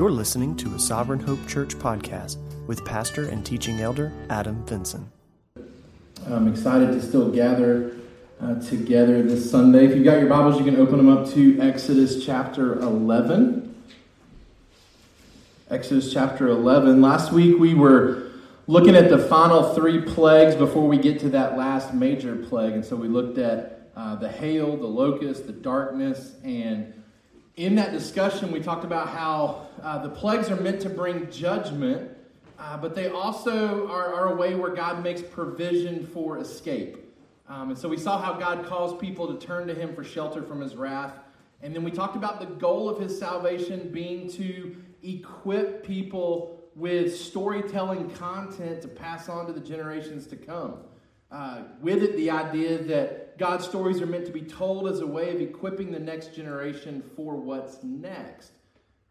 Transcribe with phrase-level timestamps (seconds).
[0.00, 5.12] You're listening to a Sovereign Hope Church podcast with pastor and teaching elder Adam Vinson.
[6.26, 7.94] I'm excited to still gather
[8.40, 9.84] uh, together this Sunday.
[9.84, 13.74] If you've got your Bibles, you can open them up to Exodus chapter 11.
[15.68, 17.02] Exodus chapter 11.
[17.02, 18.30] Last week we were
[18.66, 22.72] looking at the final three plagues before we get to that last major plague.
[22.72, 26.94] And so we looked at uh, the hail, the locust, the darkness, and
[27.60, 32.10] in that discussion, we talked about how uh, the plagues are meant to bring judgment,
[32.58, 36.96] uh, but they also are, are, a way where God makes provision for escape.
[37.48, 40.42] Um, and so we saw how God calls people to turn to Him for shelter
[40.42, 41.12] from His wrath.
[41.60, 47.14] And then we talked about the goal of His salvation being to equip people with
[47.14, 50.78] storytelling content to pass on to the generations to come.
[51.30, 55.06] Uh, with it, the idea that God's stories are meant to be told as a
[55.06, 58.52] way of equipping the next generation for what's next.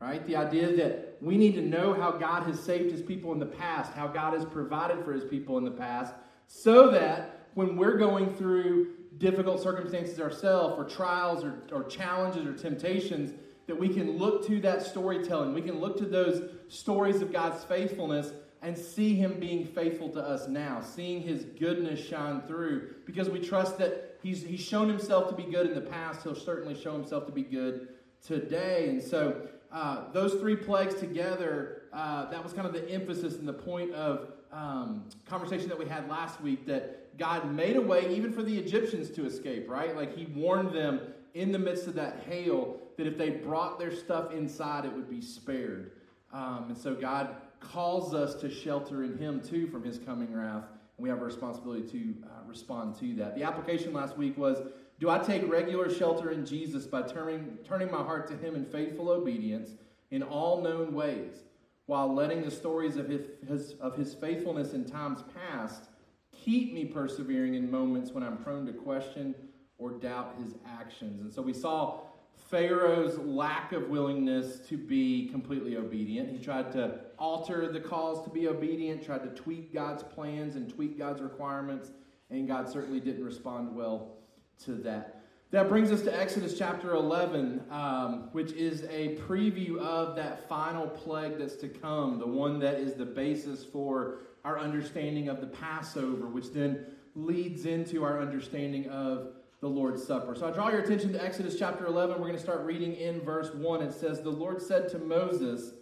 [0.01, 0.25] Right?
[0.25, 3.45] The idea that we need to know how God has saved his people in the
[3.45, 6.13] past, how God has provided for his people in the past,
[6.47, 12.53] so that when we're going through difficult circumstances ourselves, or trials, or, or challenges, or
[12.53, 13.33] temptations,
[13.67, 15.53] that we can look to that storytelling.
[15.53, 20.19] We can look to those stories of God's faithfulness and see him being faithful to
[20.19, 25.29] us now, seeing his goodness shine through, because we trust that he's, he's shown himself
[25.29, 26.23] to be good in the past.
[26.23, 27.89] He'll certainly show himself to be good
[28.25, 28.89] today.
[28.89, 33.47] And so, uh, those three plagues together, uh, that was kind of the emphasis and
[33.47, 38.13] the point of um, conversation that we had last week that God made a way
[38.15, 39.95] even for the Egyptians to escape, right?
[39.95, 41.01] Like he warned them
[41.33, 45.09] in the midst of that hail that if they brought their stuff inside, it would
[45.09, 45.91] be spared.
[46.33, 50.65] Um, and so God calls us to shelter in Him too from His coming wrath.
[50.97, 53.35] And we have a responsibility to uh, respond to that.
[53.35, 54.61] The application last week was
[54.99, 58.65] Do I take regular shelter in Jesus by turning, turning my heart to Him in
[58.65, 59.71] faithful obedience
[60.11, 61.43] in all known ways,
[61.85, 65.89] while letting the stories of his, his, of his faithfulness in times past
[66.31, 69.35] keep me persevering in moments when I'm prone to question
[69.77, 71.21] or doubt His actions?
[71.21, 72.01] And so we saw
[72.47, 76.29] Pharaoh's lack of willingness to be completely obedient.
[76.29, 80.67] He tried to alter the calls to be obedient, tried to tweak God's plans and
[80.73, 81.91] tweak God's requirements,
[82.29, 84.17] and God certainly didn't respond well
[84.65, 85.21] to that.
[85.51, 90.87] That brings us to Exodus chapter 11, um, which is a preview of that final
[90.87, 95.47] plague that's to come, the one that is the basis for our understanding of the
[95.47, 96.85] Passover, which then
[97.15, 100.35] leads into our understanding of the Lord's Supper.
[100.35, 102.15] So I draw your attention to Exodus chapter 11.
[102.15, 103.81] We're going to start reading in verse 1.
[103.81, 105.73] It says, The Lord said to Moses,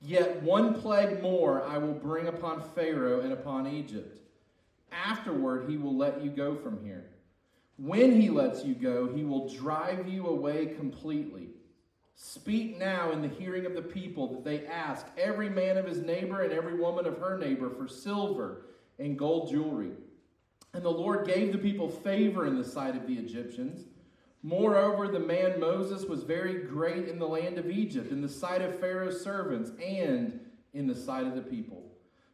[0.00, 4.20] Yet one plague more I will bring upon Pharaoh and upon Egypt.
[4.92, 7.04] Afterward, he will let you go from here.
[7.76, 11.48] When he lets you go, he will drive you away completely.
[12.14, 15.98] Speak now in the hearing of the people that they ask every man of his
[15.98, 18.62] neighbor and every woman of her neighbor for silver
[18.98, 19.92] and gold jewelry
[20.78, 23.88] and the Lord gave the people favor in the sight of the Egyptians.
[24.44, 28.62] Moreover, the man Moses was very great in the land of Egypt, in the sight
[28.62, 30.38] of Pharaoh's servants, and
[30.72, 31.82] in the sight of the people.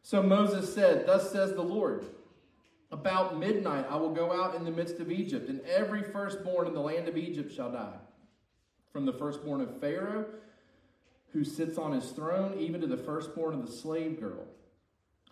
[0.03, 2.05] So Moses said, Thus says the Lord,
[2.91, 6.75] About midnight I will go out in the midst of Egypt, and every firstborn in
[6.75, 7.97] the land of Egypt shall die.
[8.93, 10.27] From the firstborn of Pharaoh,
[11.33, 14.45] who sits on his throne, even to the firstborn of the slave girl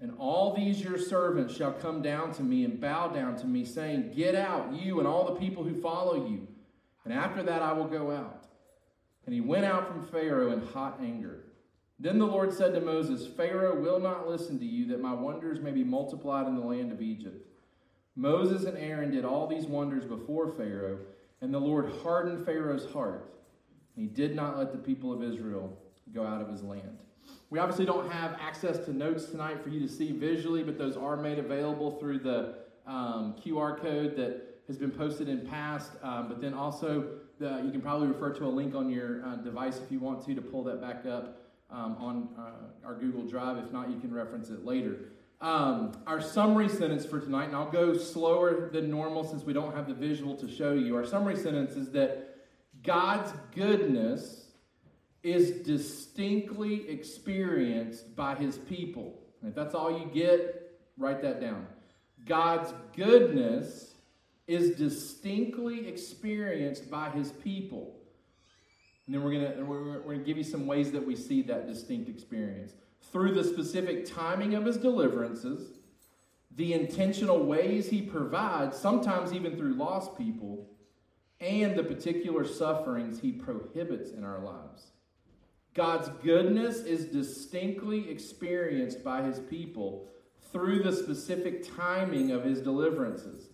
[0.00, 3.64] And all these your servants shall come down to me and bow down to me,
[3.64, 6.46] saying, Get out, you and all the people who follow you.
[7.04, 8.46] And after that I will go out.
[9.26, 11.44] And he went out from Pharaoh in hot anger.
[11.98, 15.60] Then the Lord said to Moses, Pharaoh will not listen to you, that my wonders
[15.60, 17.46] may be multiplied in the land of Egypt.
[18.16, 20.98] Moses and Aaron did all these wonders before Pharaoh,
[21.40, 23.32] and the Lord hardened Pharaoh's heart.
[23.96, 25.76] And he did not let the people of Israel
[26.12, 26.98] go out of his land.
[27.54, 30.96] We obviously don't have access to notes tonight for you to see visually, but those
[30.96, 35.92] are made available through the um, QR code that has been posted in past.
[36.02, 39.36] Um, but then also, the, you can probably refer to a link on your uh,
[39.36, 43.22] device if you want to to pull that back up um, on uh, our Google
[43.22, 43.58] Drive.
[43.58, 45.10] If not, you can reference it later.
[45.40, 49.76] Um, our summary sentence for tonight, and I'll go slower than normal since we don't
[49.76, 50.96] have the visual to show you.
[50.96, 52.36] Our summary sentence is that
[52.82, 54.43] God's goodness
[55.24, 59.18] is distinctly experienced by his people.
[59.40, 61.66] And if that's all you get, write that down.
[62.26, 63.94] God's goodness
[64.46, 67.96] is distinctly experienced by his people.
[69.06, 71.66] And then we're going we're, we're to give you some ways that we see that
[71.66, 72.72] distinct experience.
[73.10, 75.78] Through the specific timing of his deliverances,
[76.56, 80.68] the intentional ways he provides, sometimes even through lost people,
[81.40, 84.92] and the particular sufferings he prohibits in our lives.
[85.74, 90.08] God's goodness is distinctly experienced by his people
[90.52, 93.48] through the specific timing of his deliverances,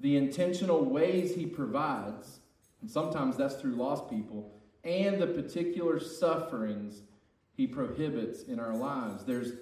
[0.00, 2.40] the intentional ways he provides,
[2.80, 7.02] and sometimes that's through lost people, and the particular sufferings
[7.56, 9.24] he prohibits in our lives.
[9.24, 9.52] There's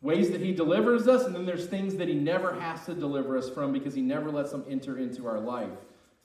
[0.00, 3.36] ways that he delivers us, and then there's things that he never has to deliver
[3.36, 5.68] us from because he never lets them enter into our life.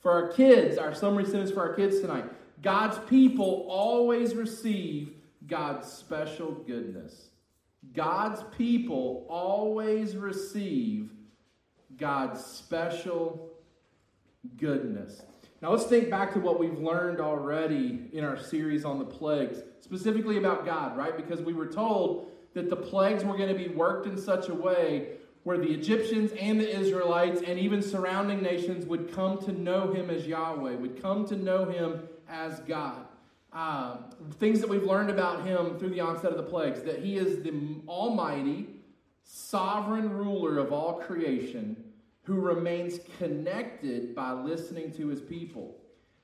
[0.00, 2.24] For our kids, our summary sentence for our kids tonight
[2.62, 5.12] God's people always receive
[5.48, 7.30] God's special goodness.
[7.94, 11.10] God's people always receive
[11.96, 13.50] God's special
[14.56, 15.22] goodness.
[15.60, 19.62] Now let's think back to what we've learned already in our series on the plagues,
[19.80, 21.16] specifically about God, right?
[21.16, 24.54] Because we were told that the plagues were going to be worked in such a
[24.54, 29.92] way where the Egyptians and the Israelites and even surrounding nations would come to know
[29.92, 33.06] him as Yahweh, would come to know him as God.
[33.52, 33.96] Uh,
[34.38, 37.42] things that we've learned about him through the onset of the plagues that he is
[37.42, 37.52] the
[37.88, 38.68] almighty,
[39.22, 41.76] sovereign ruler of all creation
[42.24, 45.78] who remains connected by listening to his people.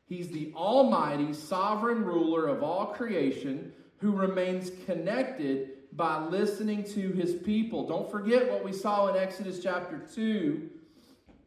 [0.07, 7.35] He's the almighty, sovereign ruler of all creation who remains connected by listening to his
[7.37, 7.89] people.
[7.89, 10.69] Don't forget what we saw in Exodus chapter 2,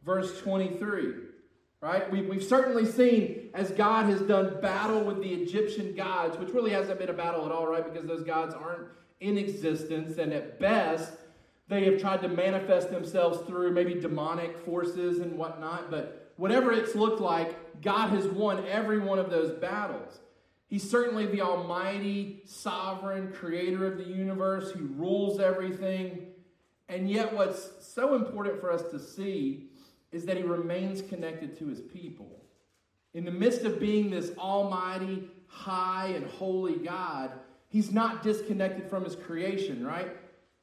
[0.04, 1.27] verse 23
[1.80, 2.10] right?
[2.10, 6.72] We, we've certainly seen as God has done battle with the Egyptian gods, which really
[6.72, 7.84] hasn't been a battle at all, right?
[7.84, 8.88] Because those gods aren't
[9.20, 11.12] in existence, and at best,
[11.68, 15.90] they have tried to manifest themselves through maybe demonic forces and whatnot.
[15.90, 20.18] But whatever it's looked like, God has won every one of those battles.
[20.68, 26.26] He's certainly the almighty, sovereign creator of the universe who rules everything.
[26.88, 29.67] And yet, what's so important for us to see
[30.12, 32.42] is that he remains connected to his people.
[33.14, 37.32] In the midst of being this almighty, high, and holy God,
[37.68, 40.16] he's not disconnected from his creation, right?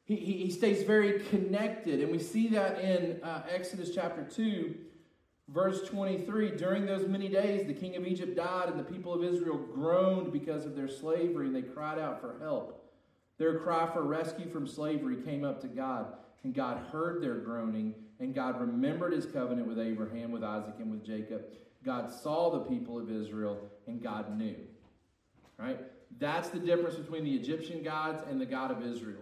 [0.06, 2.01] He, he, he stays very connected.
[2.01, 4.75] And we see that in uh, Exodus chapter 2,
[5.50, 6.51] verse 23.
[6.51, 10.31] During those many days, the king of Egypt died, and the people of Israel groaned
[10.31, 12.83] because of their slavery, and they cried out for help.
[13.38, 16.13] Their cry for rescue from slavery came up to God,
[16.44, 20.92] and God heard their groaning and God remembered his covenant with Abraham, with Isaac, and
[20.92, 21.46] with Jacob.
[21.84, 24.56] God saw the people of Israel, and God knew.
[25.58, 25.80] Right?
[26.20, 29.22] That's the difference between the Egyptian gods and the God of Israel.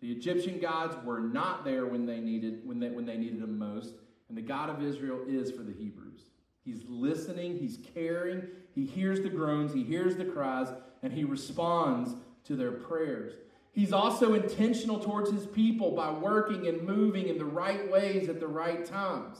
[0.00, 3.58] The Egyptian gods were not there when they needed when they when they needed them
[3.58, 3.94] most,
[4.28, 6.22] and the God of Israel is for the Hebrews.
[6.64, 10.68] He's listening, he's caring, he hears the groans, he hears the cries,
[11.02, 13.32] and he responds to their prayers.
[13.72, 18.38] He's also intentional towards his people by working and moving in the right ways at
[18.38, 19.38] the right times.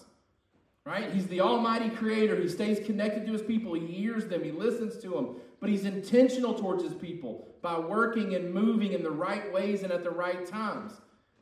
[0.84, 1.12] Right?
[1.12, 2.34] He's the almighty creator.
[2.40, 3.74] He stays connected to his people.
[3.74, 4.42] He hears them.
[4.42, 5.36] He listens to them.
[5.60, 9.92] But he's intentional towards his people by working and moving in the right ways and
[9.92, 10.94] at the right times.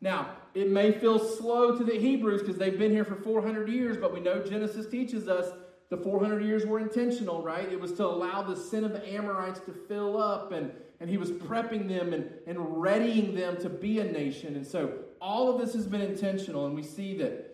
[0.02, 3.96] Now, it may feel slow to the Hebrews because they've been here for 400 years,
[3.96, 5.52] but we know Genesis teaches us
[5.90, 7.70] the 400 years were intentional, right?
[7.70, 11.16] It was to allow the sin of the Amorites to fill up and and he
[11.16, 14.54] was prepping them and, and readying them to be a nation.
[14.54, 17.50] And so all of this has been intentional, and we see that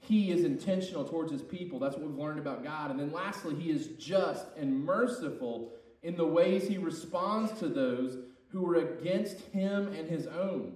[0.00, 1.78] he is intentional towards his people.
[1.78, 2.90] That's what we've learned about God.
[2.90, 5.72] And then lastly, he is just and merciful
[6.02, 8.18] in the ways he responds to those
[8.50, 10.74] who are against him and his own.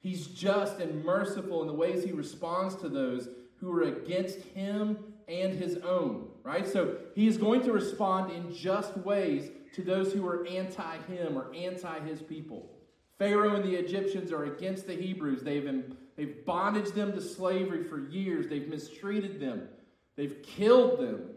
[0.00, 4.98] He's just and merciful in the ways he responds to those who are against him
[5.28, 6.66] and his own, right?
[6.66, 11.36] So he is going to respond in just ways to those who are anti him
[11.36, 12.70] or anti his people.
[13.18, 15.42] Pharaoh and the Egyptians are against the Hebrews.
[15.42, 15.84] They've,
[16.16, 18.48] they've bondaged them to slavery for years.
[18.48, 19.68] They've mistreated them.
[20.16, 21.30] They've killed them.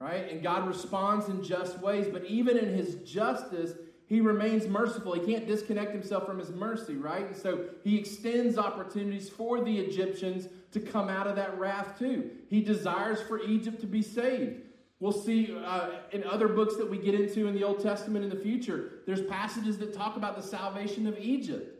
[0.00, 0.30] Right?
[0.30, 2.08] And God responds in just ways.
[2.10, 3.74] But even in his justice,
[4.06, 5.14] he remains merciful.
[5.14, 7.26] He can't disconnect himself from his mercy, right?
[7.26, 12.30] And so he extends opportunities for the Egyptians to come out of that wrath too.
[12.48, 14.60] He desires for Egypt to be saved.
[15.02, 18.30] We'll see uh, in other books that we get into in the Old Testament in
[18.30, 21.76] the future, there's passages that talk about the salvation of Egypt.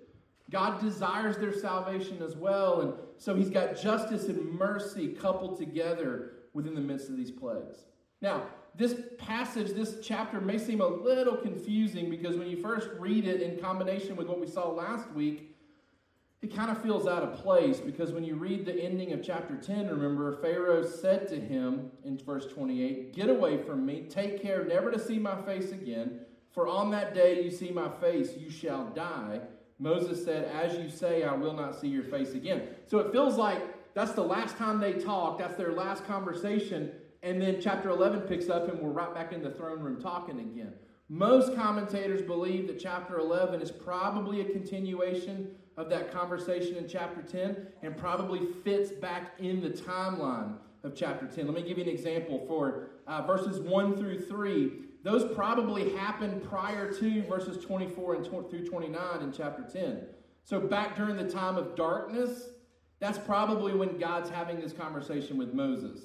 [0.51, 2.81] God desires their salvation as well.
[2.81, 7.85] And so he's got justice and mercy coupled together within the midst of these plagues.
[8.21, 8.43] Now,
[8.75, 13.41] this passage, this chapter may seem a little confusing because when you first read it
[13.41, 15.52] in combination with what we saw last week,
[16.43, 19.57] it kind of feels out of place because when you read the ending of chapter
[19.57, 24.65] 10, remember, Pharaoh said to him in verse 28, Get away from me, take care
[24.65, 26.21] never to see my face again,
[26.51, 29.41] for on that day you see my face, you shall die.
[29.79, 32.63] Moses said, As you say, I will not see your face again.
[32.89, 36.91] So it feels like that's the last time they talk, that's their last conversation,
[37.23, 40.41] and then chapter 11 picks up and we're right back in the throne room talking
[40.41, 40.73] again.
[41.09, 47.23] Most commentators believe that chapter 11 is probably a continuation of that conversation in chapter
[47.23, 51.47] 10 and probably fits back in the timeline of chapter 10.
[51.47, 54.73] Let me give you an example for uh, verses 1 through 3.
[55.03, 60.03] Those probably happened prior to verses 24 and tw- through 29 in chapter 10.
[60.45, 62.49] So, back during the time of darkness,
[63.01, 66.01] that's probably when God's having this conversation with Moses.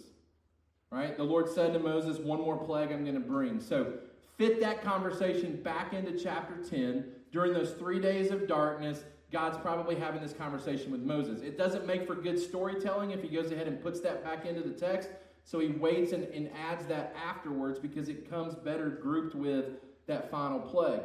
[0.91, 1.17] Right?
[1.17, 3.59] The Lord said to Moses, One more plague I'm going to bring.
[3.59, 3.93] So,
[4.37, 9.95] fit that conversation back into chapter 10 during those three days of darkness God's probably
[9.95, 11.41] having this conversation with Moses.
[11.41, 14.61] It doesn't make for good storytelling if he goes ahead and puts that back into
[14.61, 15.09] the text.
[15.43, 19.65] So he waits and, and adds that afterwards because it comes better grouped with
[20.07, 21.01] that final plague.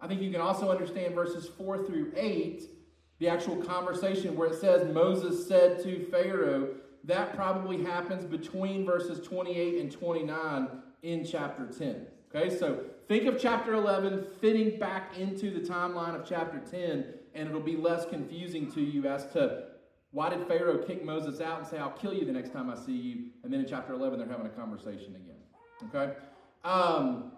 [0.00, 2.64] I think you can also understand verses 4 through 8,
[3.18, 9.26] the actual conversation where it says Moses said to Pharaoh, that probably happens between verses
[9.26, 10.68] 28 and 29
[11.02, 12.06] in chapter 10.
[12.34, 17.48] Okay, so think of chapter 11 fitting back into the timeline of chapter 10 and
[17.48, 19.64] it'll be less confusing to you as to
[20.12, 22.74] why did Pharaoh kick Moses out and say, I'll kill you the next time I
[22.74, 23.24] see you?
[23.44, 25.94] And then in chapter 11, they're having a conversation again.
[25.94, 26.14] Okay?
[26.64, 27.32] Um,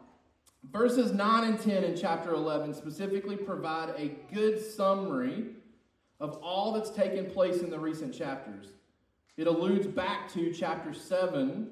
[0.71, 5.47] verses 9 and 10 in chapter 11 specifically provide a good summary
[6.21, 8.69] of all that's taken place in the recent chapters.
[9.37, 11.69] It alludes back to chapter 7,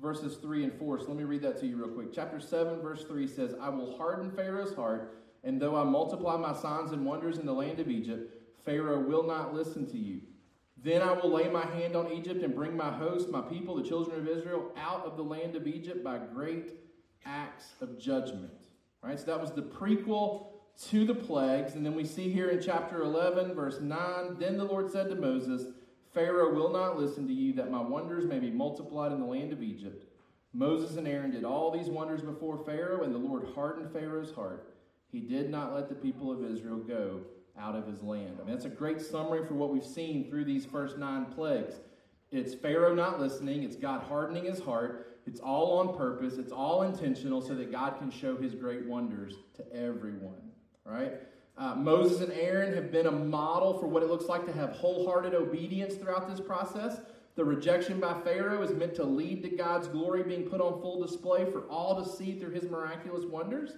[0.00, 1.00] verses 3 and 4.
[1.00, 2.12] So let me read that to you real quick.
[2.12, 6.54] Chapter 7, verse 3 says, I will harden Pharaoh's heart and though I multiply my
[6.54, 8.32] signs and wonders in the land of Egypt,
[8.64, 10.20] Pharaoh will not listen to you.
[10.82, 13.88] Then I will lay my hand on Egypt and bring my host, my people, the
[13.88, 16.74] children of Israel, out of the land of Egypt by great
[17.24, 18.52] acts of judgment.
[19.02, 19.18] Right?
[19.18, 20.46] So that was the prequel
[20.90, 21.74] to the plagues.
[21.74, 25.16] And then we see here in chapter 11, verse 9 Then the Lord said to
[25.16, 25.72] Moses,
[26.14, 29.52] Pharaoh will not listen to you, that my wonders may be multiplied in the land
[29.52, 30.04] of Egypt.
[30.52, 34.71] Moses and Aaron did all these wonders before Pharaoh, and the Lord hardened Pharaoh's heart
[35.12, 37.20] he did not let the people of Israel go
[37.58, 38.38] out of his land.
[38.40, 41.74] I mean, that's a great summary for what we've seen through these first nine plagues.
[42.30, 46.82] It's Pharaoh not listening, it's God hardening his heart, it's all on purpose, it's all
[46.82, 50.40] intentional so that God can show his great wonders to everyone,
[50.86, 51.12] right?
[51.58, 54.70] Uh, Moses and Aaron have been a model for what it looks like to have
[54.70, 57.02] wholehearted obedience throughout this process.
[57.34, 61.02] The rejection by Pharaoh is meant to lead to God's glory being put on full
[61.02, 63.72] display for all to see through his miraculous wonders.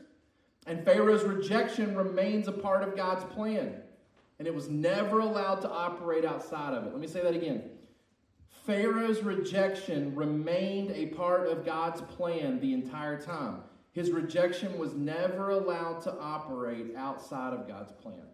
[0.67, 3.75] And Pharaoh's rejection remains a part of God's plan.
[4.39, 6.93] And it was never allowed to operate outside of it.
[6.93, 7.71] Let me say that again.
[8.67, 13.61] Pharaoh's rejection remained a part of God's plan the entire time.
[13.93, 18.25] His rejection was never allowed to operate outside of God's plan.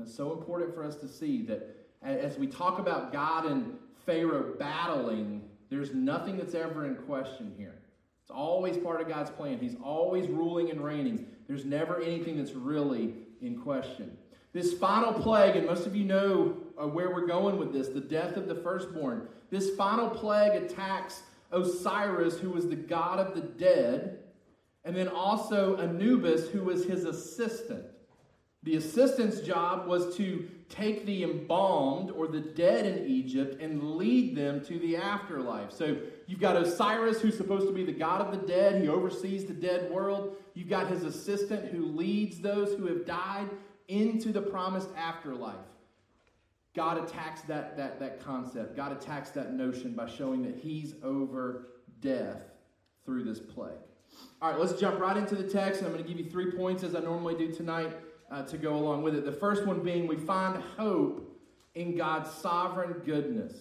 [0.00, 3.76] It's so important for us to see that as we talk about God and
[4.06, 7.74] Pharaoh battling, there's nothing that's ever in question here.
[8.24, 9.58] It's always part of God's plan.
[9.58, 11.26] He's always ruling and reigning.
[11.46, 13.12] There's never anything that's really
[13.42, 14.16] in question.
[14.54, 18.00] This final plague, and most of you know uh, where we're going with this the
[18.00, 19.28] death of the firstborn.
[19.50, 24.20] This final plague attacks Osiris, who was the god of the dead,
[24.86, 27.84] and then also Anubis, who was his assistant.
[28.62, 34.36] The assistant's job was to take the embalmed or the dead in Egypt and lead
[34.36, 35.72] them to the afterlife.
[35.72, 38.82] So you've got Osiris, who's supposed to be the god of the dead.
[38.82, 40.36] He oversees the dead world.
[40.54, 43.50] You've got his assistant who leads those who have died
[43.88, 45.56] into the promised afterlife.
[46.74, 48.74] God attacks that, that, that concept.
[48.74, 51.68] God attacks that notion by showing that he's over
[52.00, 52.42] death
[53.04, 53.72] through this plague.
[54.40, 55.82] All right, let's jump right into the text.
[55.82, 57.92] I'm going to give you three points as I normally do tonight
[58.34, 59.24] uh, to go along with it.
[59.24, 61.40] The first one being we find hope
[61.74, 63.54] in God's sovereign goodness.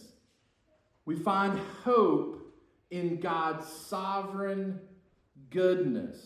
[1.06, 2.42] We find hope
[2.89, 4.80] in God's sovereign
[5.51, 6.18] goodness.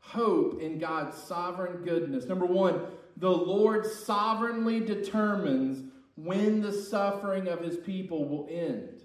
[0.00, 2.26] Hope in God's sovereign goodness.
[2.26, 2.82] Number one,
[3.16, 9.00] the Lord sovereignly determines when the suffering of his people will end.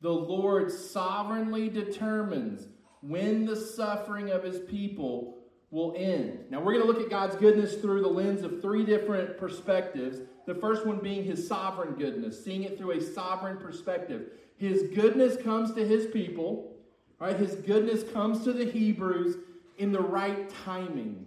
[0.00, 2.68] The Lord sovereignly determines
[3.00, 5.35] when the suffering of his people
[5.70, 6.44] will end.
[6.50, 10.20] Now, we're going to look at God's goodness through the lens of three different perspectives.
[10.46, 14.30] The first one being his sovereign goodness, seeing it through a sovereign perspective.
[14.56, 16.76] His goodness comes to his people,
[17.18, 17.36] right?
[17.36, 19.36] His goodness comes to the Hebrews
[19.78, 21.26] in the right timing.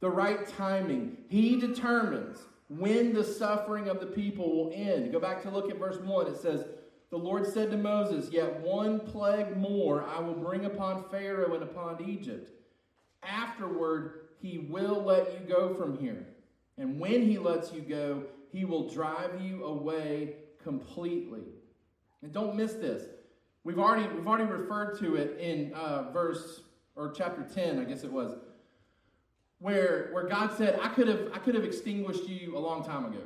[0.00, 1.16] The right timing.
[1.28, 5.12] He determines when the suffering of the people will end.
[5.12, 6.26] Go back to look at verse 1.
[6.26, 6.66] It says,
[7.10, 11.62] The Lord said to Moses, Yet one plague more I will bring upon Pharaoh and
[11.62, 12.50] upon Egypt.
[13.28, 16.26] Afterward, he will let you go from here.
[16.78, 21.42] And when he lets you go, he will drive you away completely.
[22.22, 23.04] And don't miss this.
[23.64, 26.60] We've already, we've already referred to it in uh, verse
[26.96, 28.36] or chapter 10, I guess it was,
[29.58, 33.06] where, where God said, I could, have, I could have extinguished you a long time
[33.06, 33.22] ago.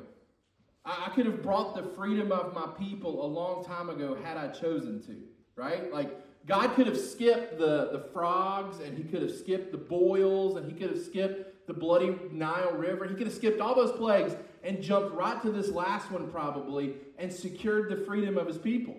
[0.85, 4.37] I, I could have brought the freedom of my people a long time ago had
[4.37, 5.17] I chosen to,
[5.57, 5.93] right?
[5.93, 10.57] Like, God could have skipped the, the frogs and he could have skipped the boils
[10.57, 13.07] and he could have skipped the bloody Nile River.
[13.07, 16.95] He could have skipped all those plagues and jumped right to this last one, probably,
[17.19, 18.97] and secured the freedom of his people.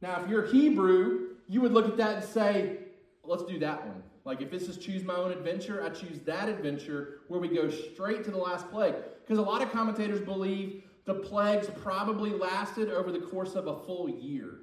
[0.00, 2.78] Now, if you're Hebrew, you would look at that and say,
[3.22, 4.02] let's do that one.
[4.24, 7.68] Like, if this is choose my own adventure, I choose that adventure where we go
[7.68, 8.94] straight to the last plague.
[9.22, 13.78] Because a lot of commentators believe the plagues probably lasted over the course of a
[13.84, 14.60] full year.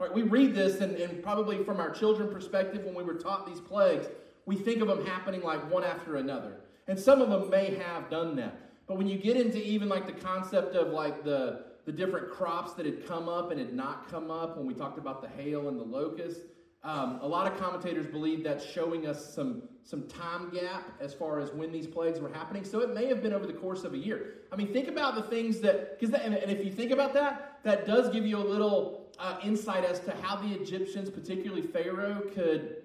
[0.00, 3.46] Right, we read this, and, and probably from our children perspective, when we were taught
[3.46, 4.06] these plagues,
[4.44, 6.56] we think of them happening like one after another.
[6.88, 8.60] And some of them may have done that.
[8.86, 12.74] But when you get into even like the concept of like the, the different crops
[12.74, 15.68] that had come up and had not come up, when we talked about the hail
[15.68, 16.40] and the locust,
[16.82, 21.40] um, a lot of commentators believe that's showing us some, some time gap as far
[21.40, 22.64] as when these plagues were happening.
[22.64, 24.34] So it may have been over the course of a year.
[24.52, 27.60] I mean, think about the things that, because and, and if you think about that,
[27.62, 32.22] that does give you a little uh, insight as to how the Egyptians, particularly Pharaoh,
[32.34, 32.76] could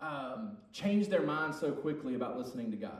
[0.00, 2.98] um, change their minds so quickly about listening to God.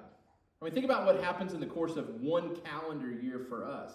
[0.60, 3.92] I mean, think about what happens in the course of one calendar year for us.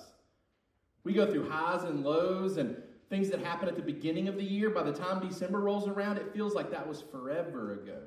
[1.03, 2.75] We go through highs and lows and
[3.09, 4.69] things that happen at the beginning of the year.
[4.69, 7.99] By the time December rolls around, it feels like that was forever ago,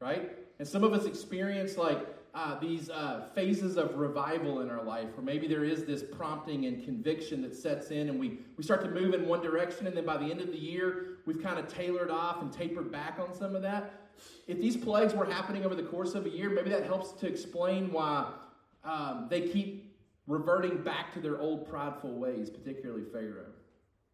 [0.00, 0.30] right?
[0.60, 5.08] And some of us experience like uh, these uh, phases of revival in our life,
[5.14, 8.82] where maybe there is this prompting and conviction that sets in, and we, we start
[8.82, 11.58] to move in one direction, and then by the end of the year, we've kind
[11.58, 14.00] of tailored off and tapered back on some of that.
[14.48, 17.26] If these plagues were happening over the course of a year, maybe that helps to
[17.28, 18.32] explain why
[18.84, 19.94] um, they keep
[20.26, 23.52] reverting back to their old prideful ways, particularly Pharaoh.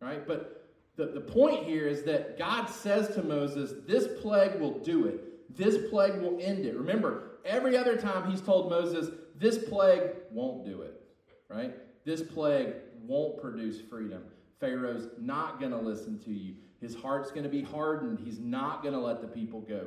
[0.01, 0.27] Right?
[0.27, 5.07] But the, the point here is that God says to Moses, This plague will do
[5.07, 5.57] it.
[5.57, 6.77] This plague will end it.
[6.77, 11.00] Remember, every other time he's told Moses, This plague won't do it.
[11.48, 11.74] Right?
[12.05, 14.22] This plague won't produce freedom.
[14.61, 16.55] Pharaoh's not going to listen to you.
[16.81, 18.20] His heart's going to be hardened.
[18.20, 19.87] He's not going to let the people go.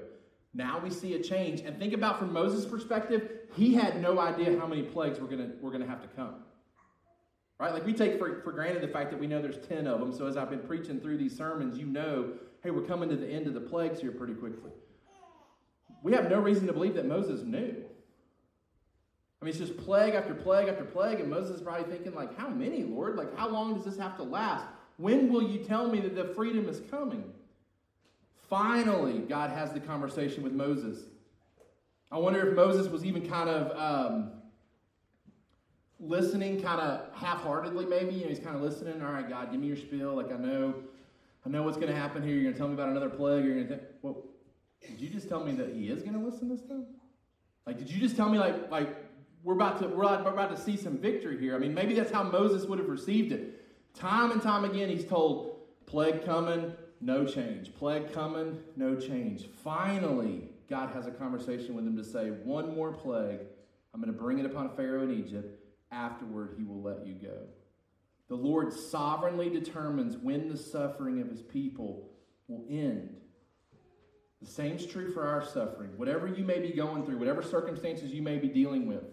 [0.53, 1.61] Now we see a change.
[1.61, 5.53] And think about from Moses' perspective, he had no idea how many plagues were going
[5.61, 6.35] were to have to come.
[7.59, 7.73] Right?
[7.73, 10.13] Like we take for, for granted the fact that we know there's 10 of them.
[10.13, 13.27] So as I've been preaching through these sermons, you know, hey, we're coming to the
[13.27, 14.71] end of the plagues here pretty quickly.
[16.03, 17.75] We have no reason to believe that Moses knew.
[19.41, 22.37] I mean, it's just plague after plague after plague, and Moses is probably thinking, like,
[22.37, 23.15] how many, Lord?
[23.15, 24.65] Like, how long does this have to last?
[24.97, 27.23] When will you tell me that the freedom is coming?
[28.49, 30.99] Finally, God has the conversation with Moses.
[32.11, 34.31] I wonder if Moses was even kind of um,
[35.99, 39.61] listening kind of half-heartedly maybe you know, he's kind of listening all right god give
[39.61, 40.73] me your spiel like i know
[41.45, 43.45] i know what's going to happen here you're going to tell me about another plague
[43.45, 44.17] you're going to well
[44.87, 46.85] did you just tell me that he is going to listen this time?
[47.65, 48.95] Like did you just tell me like like
[49.43, 51.55] we're about to we're about to see some victory here?
[51.55, 53.61] I mean maybe that's how moses would have received it.
[53.93, 57.73] Time and time again he's told plague coming no change.
[57.75, 59.47] Plague coming no change.
[59.63, 63.39] Finally god has a conversation with him to say one more plague.
[63.93, 65.59] I'm going to bring it upon pharaoh in egypt.
[65.91, 67.47] Afterward he will let you go.
[68.27, 72.09] The Lord sovereignly determines when the suffering of his people
[72.47, 73.17] will end.
[74.43, 75.91] The same is true for our suffering.
[75.95, 79.03] Whatever you may be going through, whatever circumstances you may be dealing with,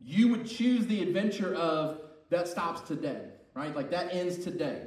[0.00, 3.76] you would choose the adventure of that stops today, right?
[3.76, 4.86] Like that ends today.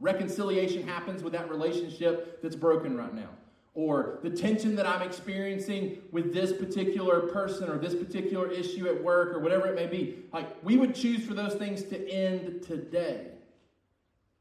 [0.00, 3.30] Reconciliation happens with that relationship that's broken right now
[3.74, 9.02] or the tension that I'm experiencing with this particular person or this particular issue at
[9.02, 10.24] work or whatever it may be.
[10.32, 13.28] Like, we would choose for those things to end today.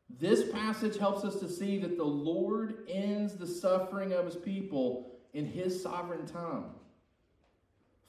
[0.10, 5.12] This passage helps us to see that the Lord ends the suffering of his people
[5.34, 6.65] in his sovereign time.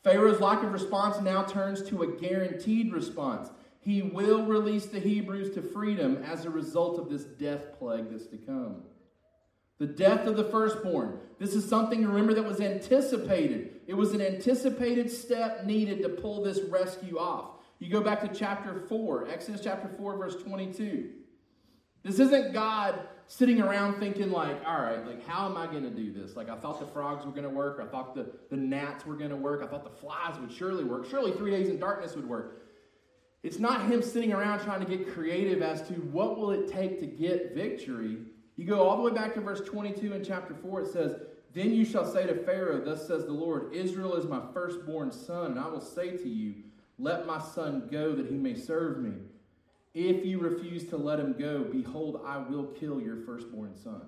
[0.05, 3.51] Pharaoh's lack of response now turns to a guaranteed response.
[3.81, 8.27] He will release the Hebrews to freedom as a result of this death plague that's
[8.27, 8.83] to come.
[9.79, 11.19] The death of the firstborn.
[11.39, 13.81] This is something, remember, that was anticipated.
[13.87, 17.51] It was an anticipated step needed to pull this rescue off.
[17.79, 21.11] You go back to chapter 4, Exodus chapter 4, verse 22.
[22.03, 25.91] This isn't God sitting around thinking, like, all right, like, how am I going to
[25.91, 26.35] do this?
[26.35, 27.79] Like, I thought the frogs were going to work.
[27.83, 29.63] I thought the, the gnats were going to work.
[29.63, 31.09] I thought the flies would surely work.
[31.09, 32.63] Surely three days in darkness would work.
[33.43, 37.01] It's not him sitting around trying to get creative as to what will it take
[37.01, 38.19] to get victory.
[38.57, 41.17] You go all the way back to verse 22 in chapter 4, it says,
[41.55, 45.53] Then you shall say to Pharaoh, Thus says the Lord, Israel is my firstborn son,
[45.53, 46.55] and I will say to you,
[46.99, 49.13] Let my son go that he may serve me.
[49.95, 54.03] If you refuse to let him go, behold, I will kill your firstborn son.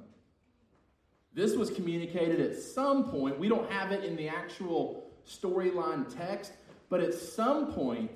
[1.33, 3.39] This was communicated at some point.
[3.39, 6.53] We don't have it in the actual storyline text,
[6.89, 8.11] but at some point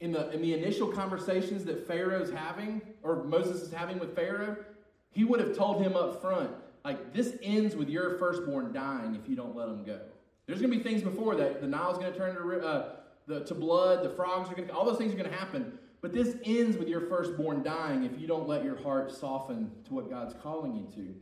[0.00, 4.56] in the, in the initial conversations that Pharaoh's having, or Moses is having with Pharaoh,
[5.12, 6.50] he would have told him up front,
[6.84, 10.00] like, this ends with your firstborn dying if you don't let him go.
[10.46, 11.62] There's going to be things before that.
[11.62, 14.74] The Nile's going to turn to, uh, the, to blood, the frogs are going to,
[14.74, 15.78] all those things are going to happen.
[16.04, 19.94] But this ends with your firstborn dying if you don't let your heart soften to
[19.94, 21.14] what God's calling you to.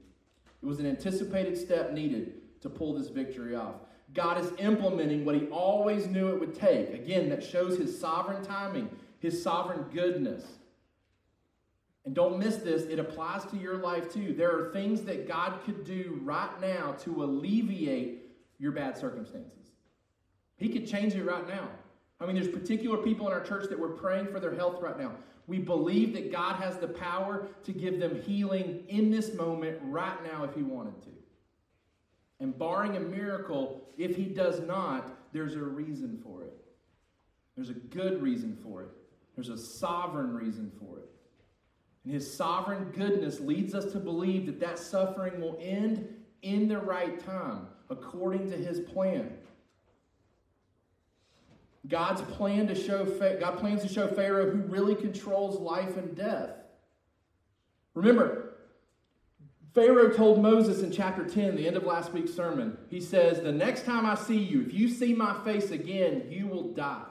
[0.61, 3.77] It was an anticipated step needed to pull this victory off.
[4.12, 6.95] God is implementing what he always knew it would take.
[6.95, 8.90] Again, that shows his sovereign timing,
[9.21, 10.45] his sovereign goodness.
[12.05, 14.35] And don't miss this, it applies to your life too.
[14.37, 19.71] There are things that God could do right now to alleviate your bad circumstances.
[20.57, 21.68] He could change it right now.
[22.22, 24.98] I mean, there's particular people in our church that we're praying for their health right
[24.98, 25.12] now.
[25.48, 30.22] We believe that God has the power to give them healing in this moment right
[30.22, 31.11] now if He wanted to.
[32.38, 36.52] And barring a miracle, if He does not, there's a reason for it.
[37.56, 38.88] There's a good reason for it.
[39.35, 41.11] There's a sovereign reason for it.
[42.04, 46.08] And His sovereign goodness leads us to believe that that suffering will end
[46.42, 49.32] in the right time, according to His plan.
[51.88, 53.05] God's plan to show
[53.40, 56.51] God plans to show Pharaoh who really controls life and death.
[57.95, 58.53] Remember,
[59.75, 63.53] Pharaoh told Moses in chapter 10, the end of last week's sermon, he says, The
[63.53, 67.05] next time I see you, if you see my face again, you will die.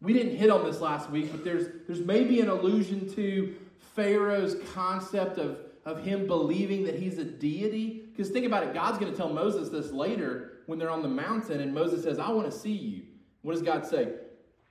[0.00, 3.54] We didn't hit on this last week, but there's, there's maybe an allusion to
[3.94, 8.04] Pharaoh's concept of, of him believing that he's a deity.
[8.10, 11.08] Because think about it, God's going to tell Moses this later when they're on the
[11.08, 13.02] mountain, and Moses says, I want to see you.
[13.48, 14.10] What does God say?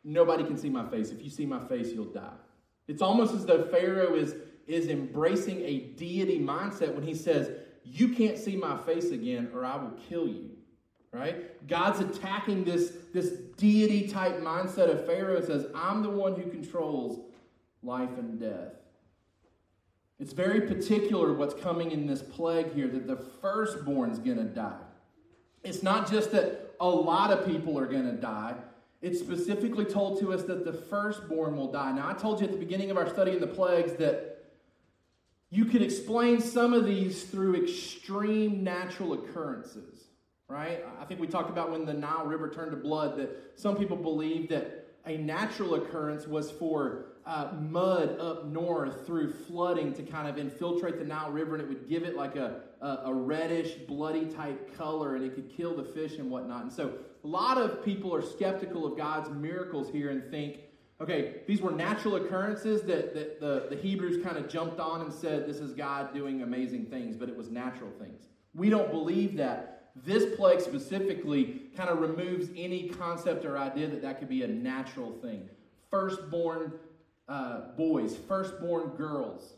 [0.03, 1.09] Nobody can see my face.
[1.09, 2.35] If you see my face, you'll die.
[2.87, 4.35] It's almost as though Pharaoh is,
[4.67, 7.49] is embracing a deity mindset when he says,
[7.83, 10.51] You can't see my face again, or I will kill you.
[11.11, 11.67] Right?
[11.67, 16.47] God's attacking this, this deity type mindset of Pharaoh and says, I'm the one who
[16.47, 17.19] controls
[17.81, 18.73] life and death.
[20.19, 24.77] It's very particular what's coming in this plague here that the firstborn's going to die.
[25.63, 28.55] It's not just that a lot of people are going to die.
[29.01, 31.91] It's specifically told to us that the firstborn will die.
[31.91, 34.37] Now, I told you at the beginning of our study in the plagues that
[35.49, 40.05] you could explain some of these through extreme natural occurrences,
[40.49, 40.83] right?
[40.99, 43.97] I think we talked about when the Nile River turned to blood that some people
[43.97, 50.27] believe that a natural occurrence was for uh, mud up north through flooding to kind
[50.27, 53.73] of infiltrate the Nile River, and it would give it like a, a, a, reddish,
[53.87, 56.63] bloody type color, and it could kill the fish and whatnot.
[56.63, 60.59] And so, a lot of people are skeptical of God's miracles here and think,
[61.01, 65.13] okay, these were natural occurrences that, that the, the Hebrews kind of jumped on and
[65.13, 68.23] said, this is God doing amazing things, but it was natural things.
[68.53, 69.73] We don't believe that.
[70.05, 74.47] This plague specifically kind of removes any concept or idea that that could be a
[74.47, 75.49] natural thing.
[75.89, 76.73] Firstborn
[77.27, 79.53] uh, boys, firstborn girls,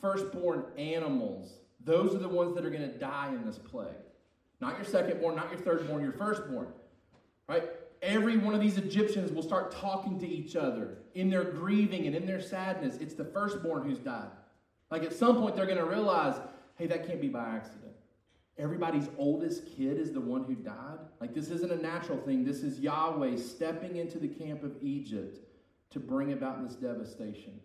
[0.00, 1.52] firstborn animals,
[1.84, 3.88] those are the ones that are going to die in this plague.
[4.60, 6.68] Not your secondborn, not your thirdborn, your firstborn.
[7.48, 7.64] Right?
[8.00, 12.16] Every one of these Egyptians will start talking to each other in their grieving and
[12.16, 12.96] in their sadness.
[12.96, 14.30] It's the firstborn who's died.
[14.90, 16.36] Like at some point, they're going to realize,
[16.76, 17.92] hey, that can't be by accident.
[18.58, 20.98] Everybody's oldest kid is the one who died.
[21.20, 22.44] Like, this isn't a natural thing.
[22.44, 25.38] This is Yahweh stepping into the camp of Egypt
[25.90, 27.58] to bring about this devastation.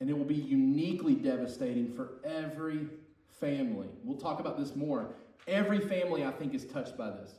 [0.00, 2.86] And it will be uniquely devastating for every
[3.40, 3.88] family.
[4.04, 5.14] We'll talk about this more.
[5.46, 7.34] Every family, I think, is touched by this.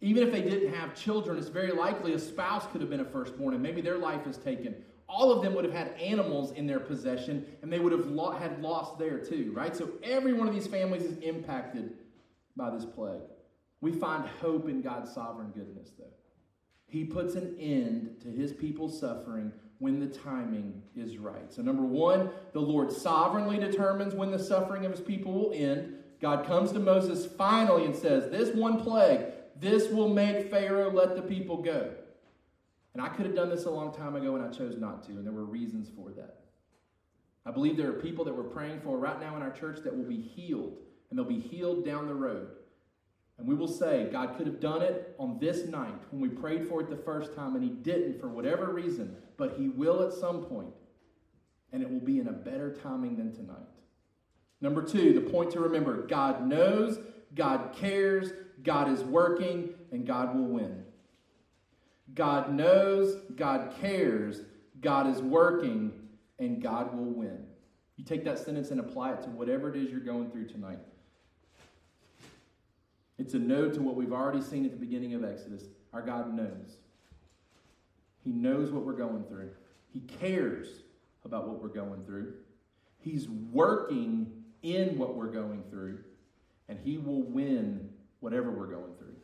[0.00, 3.04] Even if they didn't have children, it's very likely a spouse could have been a
[3.04, 4.74] firstborn and maybe their life is taken.
[5.08, 8.30] All of them would have had animals in their possession and they would have lo-
[8.30, 9.76] had lost there too, right?
[9.76, 11.92] So every one of these families is impacted
[12.56, 13.20] by this plague.
[13.80, 16.04] We find hope in God's sovereign goodness, though.
[16.86, 21.52] He puts an end to his people's suffering when the timing is right.
[21.52, 25.96] So, number one, the Lord sovereignly determines when the suffering of his people will end.
[26.20, 29.24] God comes to Moses finally and says, This one plague,
[29.58, 31.90] this will make Pharaoh let the people go.
[32.92, 35.12] And I could have done this a long time ago and I chose not to,
[35.12, 36.40] and there were reasons for that.
[37.46, 39.96] I believe there are people that we're praying for right now in our church that
[39.96, 40.76] will be healed,
[41.08, 42.48] and they'll be healed down the road.
[43.38, 46.68] And we will say, God could have done it on this night when we prayed
[46.68, 50.12] for it the first time and He didn't for whatever reason, but He will at
[50.12, 50.74] some point,
[51.72, 53.56] and it will be in a better timing than tonight.
[54.60, 56.98] Number two, the point to remember God knows,
[57.34, 60.84] God cares, God is working, and God will win.
[62.14, 64.42] God knows, God cares,
[64.82, 65.90] God is working,
[66.38, 67.46] and God will win.
[67.96, 70.80] You take that sentence and apply it to whatever it is you're going through tonight.
[73.18, 75.64] It's a node to what we've already seen at the beginning of Exodus.
[75.94, 76.76] Our God knows.
[78.22, 79.50] He knows what we're going through,
[79.92, 80.68] He cares
[81.24, 82.34] about what we're going through.
[82.98, 84.30] He's working
[84.62, 86.00] in what we're going through,
[86.68, 87.88] and He will win
[88.20, 89.14] whatever we're going through.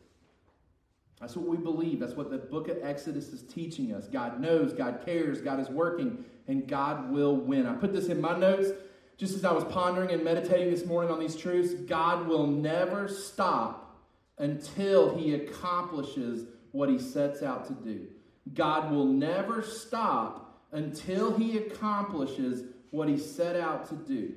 [1.19, 1.99] That's what we believe.
[1.99, 4.07] That's what the book of Exodus is teaching us.
[4.07, 7.65] God knows, God cares, God is working, and God will win.
[7.65, 8.69] I put this in my notes
[9.17, 11.73] just as I was pondering and meditating this morning on these truths.
[11.73, 13.97] God will never stop
[14.37, 18.05] until he accomplishes what he sets out to do.
[18.53, 24.33] God will never stop until he accomplishes what he set out to do.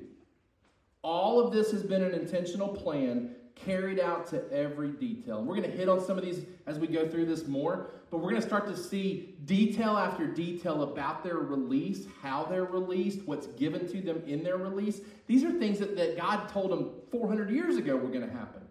[1.03, 5.43] All of this has been an intentional plan carried out to every detail.
[5.43, 8.17] We're going to hit on some of these as we go through this more, but
[8.17, 13.19] we're going to start to see detail after detail about their release, how they're released,
[13.25, 15.01] what's given to them in their release.
[15.27, 18.61] These are things that, that God told them 400 years ago were going to happen.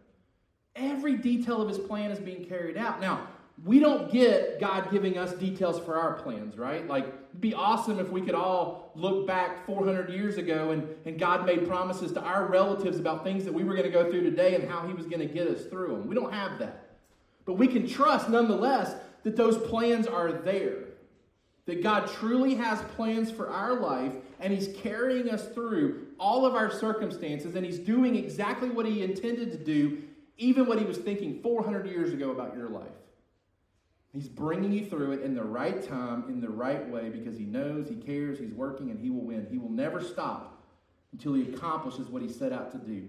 [0.76, 3.00] Every detail of his plan is being carried out.
[3.00, 3.28] Now,
[3.64, 6.86] we don't get God giving us details for our plans, right?
[6.86, 11.18] Like, it'd be awesome if we could all look back 400 years ago and, and
[11.18, 14.22] God made promises to our relatives about things that we were going to go through
[14.22, 16.08] today and how He was going to get us through them.
[16.08, 16.88] We don't have that.
[17.44, 18.94] But we can trust, nonetheless,
[19.24, 20.84] that those plans are there.
[21.66, 26.54] That God truly has plans for our life and He's carrying us through all of
[26.54, 30.02] our circumstances and He's doing exactly what He intended to do,
[30.38, 32.88] even what He was thinking 400 years ago about your life.
[34.12, 37.44] He's bringing you through it in the right time, in the right way, because he
[37.44, 39.46] knows, he cares, he's working, and he will win.
[39.50, 40.64] He will never stop
[41.12, 43.06] until he accomplishes what he set out to do.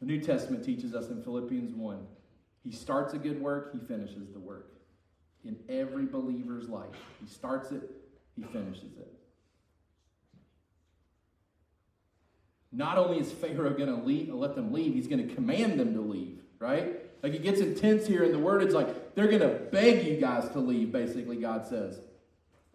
[0.00, 2.06] The New Testament teaches us in Philippians 1
[2.64, 4.74] he starts a good work, he finishes the work.
[5.44, 7.88] In every believer's life, he starts it,
[8.36, 9.12] he finishes it.
[12.70, 16.00] Not only is Pharaoh going to let them leave, he's going to command them to
[16.00, 17.07] leave, right?
[17.22, 18.62] Like it gets intense here in the word.
[18.62, 22.00] It's like they're going to beg you guys to leave, basically, God says.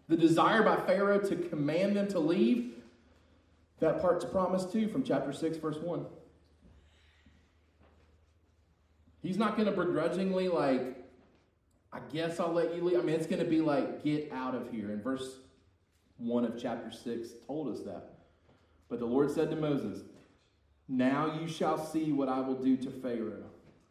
[0.08, 2.74] The desire by Pharaoh to command them to leave,
[3.80, 6.04] that part's promised too from chapter 6, verse 1.
[9.22, 11.02] He's not going to begrudgingly, like,
[11.90, 12.98] I guess I'll let you leave.
[12.98, 14.90] I mean, it's going to be like, get out of here.
[14.90, 15.38] And verse
[16.18, 18.10] 1 of chapter 6 told us that.
[18.90, 20.02] But the Lord said to Moses,
[20.88, 23.44] Now you shall see what I will do to Pharaoh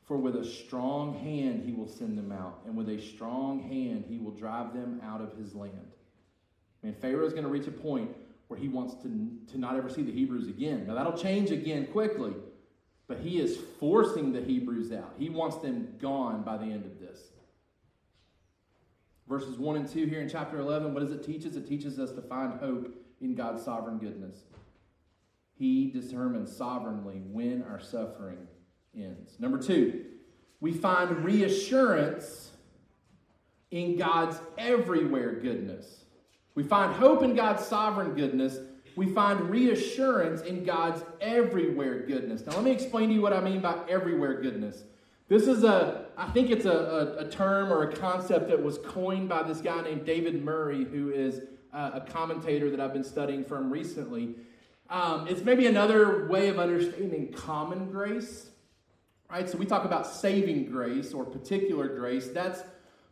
[0.06, 4.06] for with a strong hand he will send them out, and with a strong hand
[4.08, 5.92] he will drive them out of his land.
[6.84, 8.12] I mean, Pharaoh is going to reach a point
[8.48, 10.86] where he wants to, to not ever see the Hebrews again.
[10.86, 12.34] Now, that'll change again quickly,
[13.08, 15.14] but he is forcing the Hebrews out.
[15.18, 17.20] He wants them gone by the end of this.
[19.28, 21.56] Verses 1 and 2 here in chapter 11, what does it teach us?
[21.56, 24.36] It teaches us to find hope in God's sovereign goodness.
[25.56, 28.48] He determines sovereignly when our suffering
[28.96, 29.40] ends.
[29.40, 30.06] Number two,
[30.60, 32.52] we find reassurance
[33.72, 36.06] in God's everywhere goodness.
[36.56, 38.60] We find hope in God's sovereign goodness.
[38.96, 42.46] We find reassurance in God's everywhere goodness.
[42.46, 44.84] Now, let me explain to you what I mean by everywhere goodness.
[45.28, 48.78] This is a, I think it's a, a, a term or a concept that was
[48.78, 51.42] coined by this guy named David Murray, who is
[51.74, 54.36] a, a commentator that I've been studying from recently.
[54.90, 58.50] Um, it's maybe another way of understanding common grace.
[59.30, 59.50] Right?
[59.50, 62.28] So we talk about saving grace or particular grace.
[62.28, 62.62] That's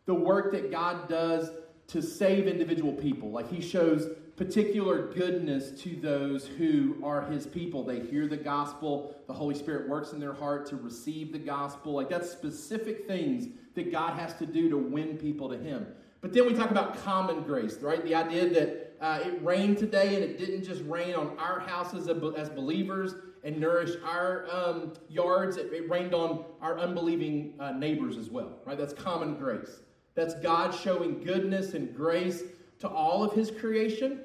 [0.05, 1.49] the work that God does
[1.87, 3.31] to save individual people.
[3.31, 7.83] Like he shows particular goodness to those who are his people.
[7.83, 11.93] They hear the gospel, the Holy Spirit works in their heart to receive the gospel.
[11.93, 15.85] Like that's specific things that God has to do to win people to him.
[16.21, 18.03] But then we talk about common grace, right?
[18.03, 22.07] The idea that uh, it rained today and it didn't just rain on our houses
[22.07, 25.57] as believers, and nourish our um, yards.
[25.57, 28.77] It, it, rained on our unbelieving uh, neighbors as well, right?
[28.77, 29.79] That's common grace.
[30.15, 32.43] That's God showing goodness and grace
[32.79, 34.21] to all of his creation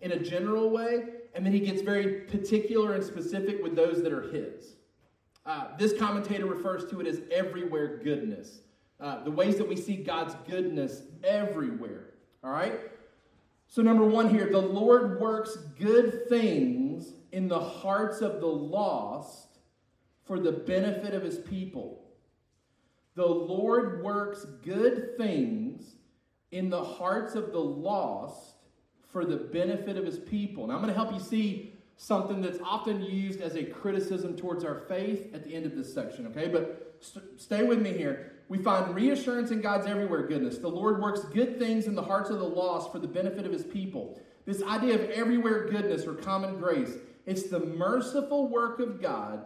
[0.00, 1.04] in a general way,
[1.34, 4.76] and then he gets very particular and specific with those that are his.
[5.46, 8.60] Uh, this commentator refers to it as everywhere goodness.
[9.00, 12.10] Uh, the ways that we see God's goodness everywhere.
[12.44, 12.78] All right?
[13.66, 16.79] So, number one here, the Lord works good things
[17.32, 19.58] in the hearts of the lost
[20.24, 22.04] for the benefit of his people.
[23.14, 25.96] The Lord works good things
[26.52, 28.54] in the hearts of the lost
[29.12, 30.66] for the benefit of his people.
[30.66, 34.64] Now, I'm going to help you see something that's often used as a criticism towards
[34.64, 36.48] our faith at the end of this section, okay?
[36.48, 38.32] But st- stay with me here.
[38.48, 40.58] We find reassurance in God's everywhere goodness.
[40.58, 43.52] The Lord works good things in the hearts of the lost for the benefit of
[43.52, 44.18] his people.
[44.46, 46.94] This idea of everywhere goodness or common grace,
[47.26, 49.44] it's the merciful work of God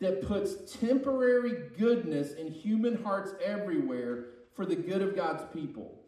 [0.00, 6.00] that puts temporary goodness in human hearts everywhere for the good of God's people.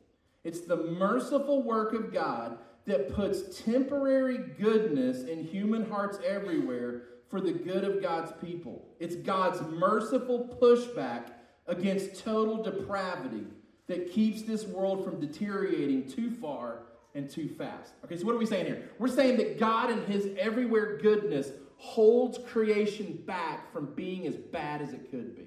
[0.45, 7.41] It's the merciful work of God that puts temporary goodness in human hearts everywhere for
[7.41, 8.87] the good of God's people.
[9.01, 11.33] It's God's merciful pushback
[11.67, 13.47] against total depravity
[13.89, 16.83] that keeps this world from deteriorating too far
[17.17, 17.95] and too fast.
[18.05, 18.91] Okay, so what are we saying here?
[18.99, 24.83] We're saying that God and His everywhere goodness holds creation back from being as bad
[24.83, 25.47] as it could be.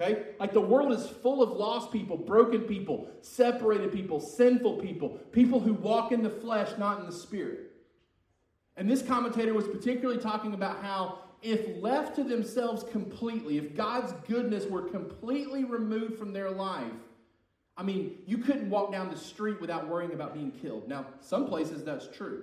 [0.00, 0.26] Okay?
[0.38, 5.60] Like the world is full of lost people, broken people, separated people, sinful people, people
[5.60, 7.72] who walk in the flesh, not in the spirit.
[8.76, 14.12] And this commentator was particularly talking about how, if left to themselves completely, if God's
[14.26, 16.92] goodness were completely removed from their life,
[17.80, 20.86] I mean, you couldn't walk down the street without worrying about being killed.
[20.86, 22.42] Now, some places that's true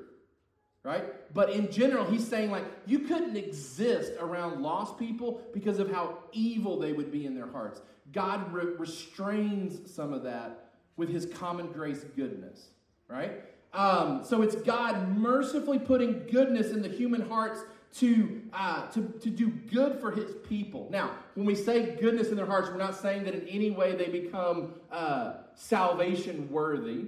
[0.87, 1.33] right?
[1.33, 6.19] But in general, he's saying, like, you couldn't exist around lost people because of how
[6.31, 7.81] evil they would be in their hearts.
[8.13, 12.69] God re- restrains some of that with his common grace goodness,
[13.09, 13.43] right?
[13.73, 17.59] Um, so it's God mercifully putting goodness in the human hearts
[17.99, 20.87] to, uh, to, to do good for his people.
[20.91, 23.95] Now, when we say goodness in their hearts, we're not saying that in any way
[23.95, 27.05] they become uh, salvation worthy,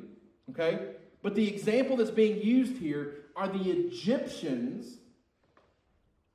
[0.49, 0.93] okay?
[1.21, 4.97] But the example that's being used here are the Egyptians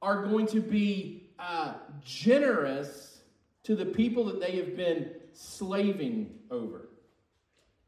[0.01, 3.19] are going to be uh, generous
[3.64, 6.88] to the people that they have been slaving over.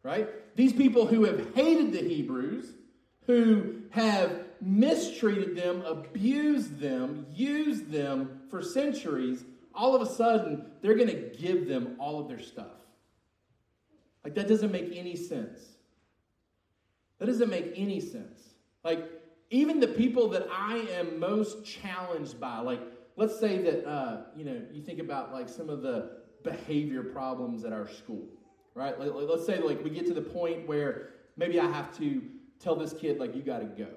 [0.02, 0.28] Right?
[0.56, 2.66] These people who have hated the Hebrews,
[3.26, 10.94] who have mistreated them, abused them, used them for centuries, all of a sudden, they're
[10.94, 12.66] going to give them all of their stuff.
[14.24, 15.60] Like, that doesn't make any sense.
[17.18, 18.40] That doesn't make any sense.
[18.82, 19.04] Like,
[19.50, 22.80] even the people that I am most challenged by, like,
[23.16, 27.64] let's say that, uh, you know, you think about like some of the behavior problems
[27.64, 28.26] at our school,
[28.74, 28.98] right?
[28.98, 32.22] Like, let's say like we get to the point where maybe I have to
[32.58, 33.88] tell this kid, like, you got to go,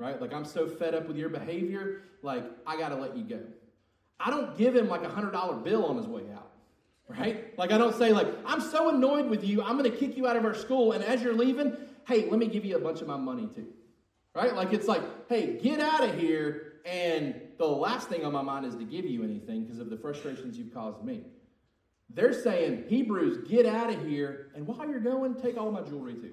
[0.00, 0.20] right?
[0.20, 3.40] Like, I'm so fed up with your behavior, like, I got to let you go.
[4.18, 6.50] I don't give him like a $100 bill on his way out
[7.10, 7.58] right?
[7.58, 10.36] Like I don't say like I'm so annoyed with you, I'm to kick you out
[10.36, 13.08] of our school and as you're leaving, hey, let me give you a bunch of
[13.08, 13.66] my money too.
[14.34, 14.54] Right?
[14.54, 16.74] Like it's like, hey, get out of here.
[16.86, 19.96] And the last thing on my mind is to give you anything because of the
[19.96, 21.24] frustrations you've caused me.
[22.08, 24.48] They're saying, Hebrews, get out of here.
[24.54, 26.32] And while you're going, take all my jewelry too.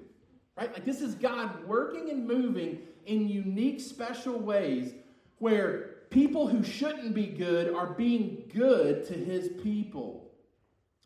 [0.58, 0.72] Right?
[0.72, 4.92] Like this is God working and moving in unique, special ways
[5.38, 10.28] where people who shouldn't be good are being good to his people.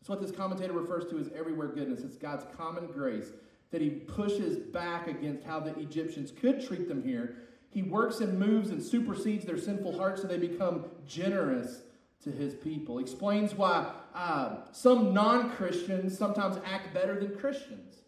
[0.00, 2.00] That's what this commentator refers to as everywhere goodness.
[2.00, 3.28] It's God's common grace
[3.70, 7.36] that he pushes back against how the Egyptians could treat them here.
[7.70, 11.82] He works and moves and supersedes their sinful hearts so they become generous
[12.24, 12.98] to his people.
[12.98, 18.01] Explains why uh, some non Christians sometimes act better than Christians,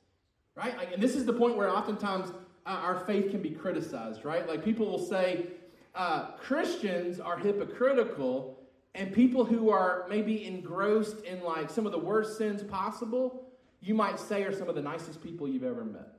[0.56, 0.76] right?
[0.76, 2.30] Like, and this is the point where oftentimes
[2.66, 4.48] uh, our faith can be criticized, right?
[4.48, 5.46] Like people will say
[5.94, 8.58] uh, Christians are hypocritical,
[8.94, 13.44] and people who are maybe engrossed in like some of the worst sins possible
[13.84, 16.16] you might say are some of the nicest people you've ever met.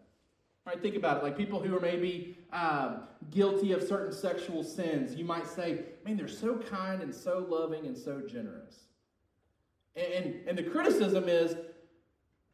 [0.66, 0.80] Right?
[0.82, 1.24] Think about it.
[1.24, 6.16] Like people who are maybe um, guilty of certain sexual sins, you might say, man,
[6.16, 8.86] they're so kind and so loving and so generous.
[9.96, 11.56] And, and, and the criticism is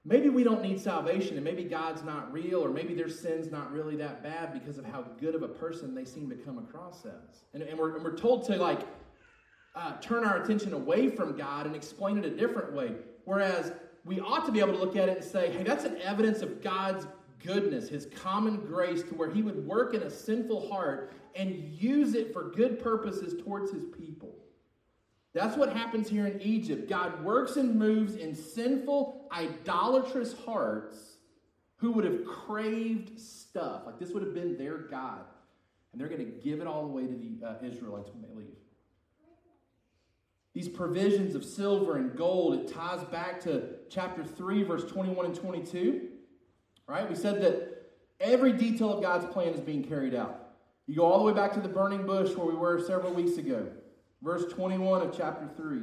[0.03, 3.71] maybe we don't need salvation and maybe God's not real or maybe their sin's not
[3.71, 7.05] really that bad because of how good of a person they seem to come across
[7.05, 7.43] as.
[7.53, 8.81] And, and, we're, and we're told to like
[9.75, 12.93] uh, turn our attention away from God and explain it a different way.
[13.25, 13.71] Whereas
[14.03, 16.41] we ought to be able to look at it and say, hey, that's an evidence
[16.41, 17.05] of God's
[17.43, 22.15] goodness, his common grace, to where he would work in a sinful heart and use
[22.15, 24.35] it for good purposes towards his people.
[25.33, 26.89] That's what happens here in Egypt.
[26.89, 30.97] God works and moves in sinful, idolatrous hearts
[31.77, 33.83] who would have craved stuff.
[33.85, 35.21] Like this would have been their God.
[35.91, 38.55] And they're going to give it all away to the uh, Israelites when they leave.
[40.53, 45.35] These provisions of silver and gold, it ties back to chapter 3, verse 21 and
[45.35, 46.09] 22.
[46.87, 47.09] Right?
[47.09, 50.49] We said that every detail of God's plan is being carried out.
[50.87, 53.37] You go all the way back to the burning bush where we were several weeks
[53.37, 53.67] ago.
[54.21, 55.81] Verse 21 of chapter 3.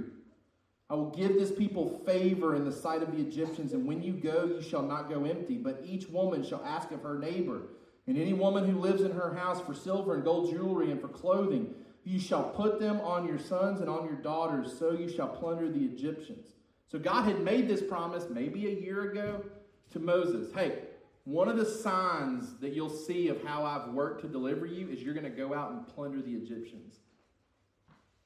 [0.90, 4.14] I will give this people favor in the sight of the Egyptians, and when you
[4.14, 7.62] go, you shall not go empty, but each woman shall ask of her neighbor,
[8.06, 11.08] and any woman who lives in her house for silver and gold jewelry and for
[11.08, 11.74] clothing,
[12.04, 15.70] you shall put them on your sons and on your daughters, so you shall plunder
[15.70, 16.46] the Egyptians.
[16.86, 19.44] So God had made this promise maybe a year ago
[19.90, 20.50] to Moses.
[20.54, 20.78] Hey,
[21.24, 25.02] one of the signs that you'll see of how I've worked to deliver you is
[25.02, 27.00] you're going to go out and plunder the Egyptians.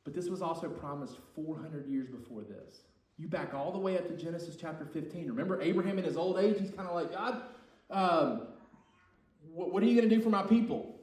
[0.05, 2.83] But this was also promised 400 years before this.
[3.19, 5.29] You back all the way up to Genesis chapter 15.
[5.29, 6.59] Remember Abraham in his old age?
[6.59, 7.43] He's kind of like, God,
[7.91, 8.49] um,
[9.53, 10.99] what, are you going to do for my people?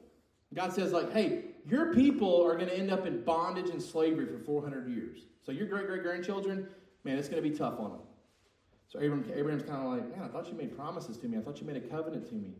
[0.52, 4.26] God says, like, hey, your people are going to end up in bondage and slavery
[4.26, 5.20] for 400 years.
[5.44, 6.68] So your great great grandchildren,
[7.04, 8.00] man, it's going to be tough on them.
[8.88, 11.38] So Abraham, Abraham's kind of like, man, I thought you made promises to me.
[11.38, 12.54] I thought you made a covenant to me.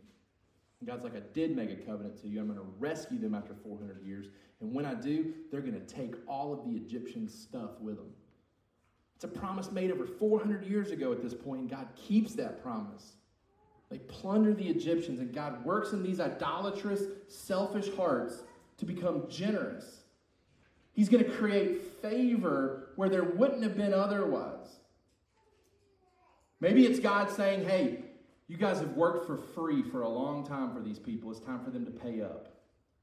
[0.87, 2.41] God's like, I did make a covenant to you.
[2.41, 4.28] I'm going to rescue them after 400 years.
[4.61, 8.11] And when I do, they're going to take all of the Egyptian stuff with them.
[9.14, 12.62] It's a promise made over 400 years ago at this point, and God keeps that
[12.62, 13.16] promise.
[13.91, 18.45] They plunder the Egyptians, and God works in these idolatrous, selfish hearts
[18.78, 20.05] to become generous.
[20.93, 24.78] He's going to create favor where there wouldn't have been otherwise.
[26.61, 28.05] Maybe it's God saying, hey,
[28.51, 31.31] you guys have worked for free for a long time for these people.
[31.31, 32.49] It's time for them to pay up.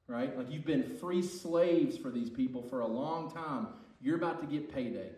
[0.05, 0.37] Right?
[0.37, 3.67] Like you've been free slaves for these people for a long time.
[4.01, 5.09] You're about to get payday.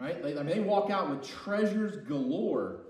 [0.00, 0.16] Right?
[0.24, 2.80] I mean, they walk out with treasures galore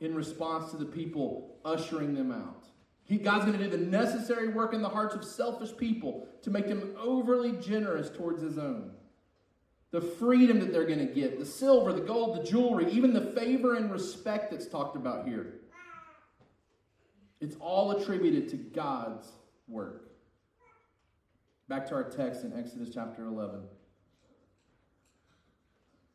[0.00, 2.64] in response to the people ushering them out.
[3.04, 6.50] He, God's going to do the necessary work in the hearts of selfish people to
[6.50, 8.92] make them overly generous towards His own.
[9.90, 13.32] The freedom that they're going to get, the silver, the gold, the jewelry, even the
[13.32, 15.60] favor and respect that's talked about here.
[17.46, 19.30] It's all attributed to God's
[19.68, 20.10] work.
[21.68, 23.60] Back to our text in Exodus chapter 11.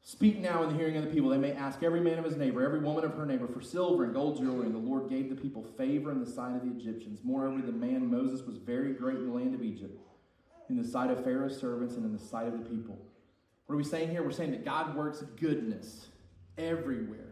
[0.01, 1.29] Speak now in the hearing of the people.
[1.29, 4.03] They may ask every man of his neighbor, every woman of her neighbor, for silver
[4.03, 4.65] and gold jewelry.
[4.65, 7.21] And the Lord gave the people favor in the sight of the Egyptians.
[7.23, 10.01] Moreover, the man Moses was very great in the land of Egypt,
[10.69, 12.99] in the sight of Pharaoh's servants and in the sight of the people.
[13.67, 14.21] What are we saying here?
[14.21, 16.07] We're saying that God works goodness
[16.57, 17.30] everywhere.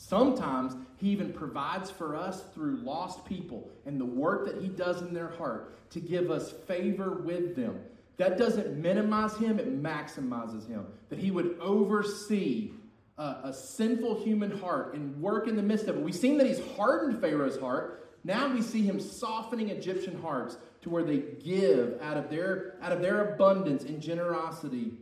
[0.00, 5.02] Sometimes He even provides for us through lost people and the work that He does
[5.02, 7.78] in their heart to give us favor with them.
[8.16, 10.86] That doesn't minimize Him, it maximizes Him.
[11.10, 12.72] That He would oversee
[13.18, 16.02] a, a sinful human heart and work in the midst of it.
[16.02, 18.08] We've seen that He's hardened Pharaoh's heart.
[18.24, 22.92] Now we see Him softening Egyptian hearts to where they give out of their, out
[22.92, 24.94] of their abundance and generosity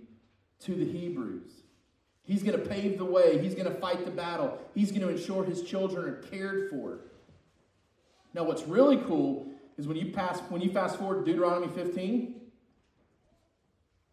[0.62, 1.57] to the Hebrews.
[2.28, 3.38] He's going to pave the way.
[3.38, 4.60] He's going to fight the battle.
[4.74, 6.98] He's going to ensure his children are cared for.
[8.34, 12.34] Now, what's really cool is when you pass when you fast forward to Deuteronomy 15,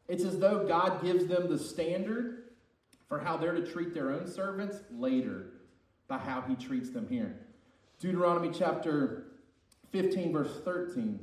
[0.07, 2.43] it's as though God gives them the standard
[3.09, 5.47] for how they're to treat their own servants later
[6.07, 7.35] by how he treats them here.
[7.99, 9.25] Deuteronomy chapter
[9.91, 11.19] 15, verse 13.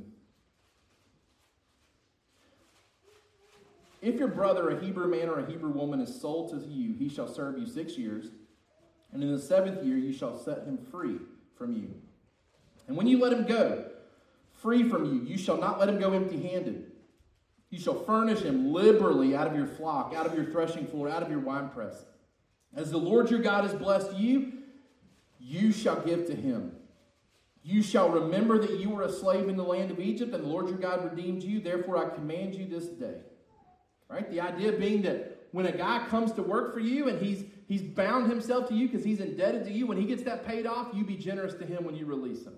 [4.03, 7.07] If your brother, a Hebrew man or a Hebrew woman, is sold to you, he
[7.07, 8.31] shall serve you six years,
[9.13, 11.19] and in the seventh year you shall set him free
[11.57, 11.95] from you.
[12.85, 13.85] And when you let him go,
[14.51, 16.91] free from you, you shall not let him go empty handed.
[17.69, 21.23] You shall furnish him liberally out of your flock, out of your threshing floor, out
[21.23, 22.03] of your winepress.
[22.75, 24.51] As the Lord your God has blessed you,
[25.39, 26.73] you shall give to him.
[27.63, 30.47] You shall remember that you were a slave in the land of Egypt, and the
[30.49, 31.61] Lord your God redeemed you.
[31.61, 33.21] Therefore, I command you this day.
[34.13, 34.29] Right?
[34.29, 37.81] The idea being that when a guy comes to work for you and he's he's
[37.81, 40.89] bound himself to you because he's indebted to you, when he gets that paid off,
[40.93, 42.53] you be generous to him when you release him.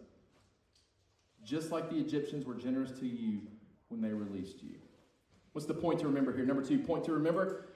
[1.45, 3.39] Just like the Egyptians were generous to you
[3.87, 4.75] when they released you.
[5.53, 6.45] What's the point to remember here?
[6.45, 7.67] Number two, point to remember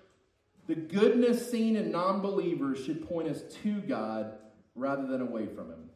[0.67, 4.33] the goodness seen in non believers should point us to God
[4.75, 5.89] rather than away from Him.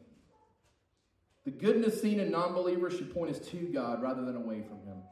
[1.44, 4.80] The goodness seen in non believers should point us to God rather than away from
[4.86, 5.02] Him.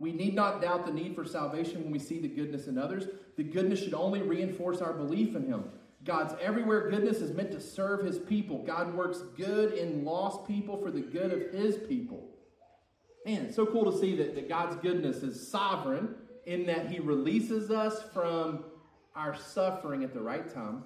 [0.00, 3.04] We need not doubt the need for salvation when we see the goodness in others.
[3.36, 5.64] The goodness should only reinforce our belief in Him.
[6.04, 8.64] God's everywhere goodness is meant to serve His people.
[8.64, 12.30] God works good in lost people for the good of His people.
[13.26, 16.14] Man, it's so cool to see that, that God's goodness is sovereign
[16.46, 18.64] in that He releases us from
[19.14, 20.82] our suffering at the right time.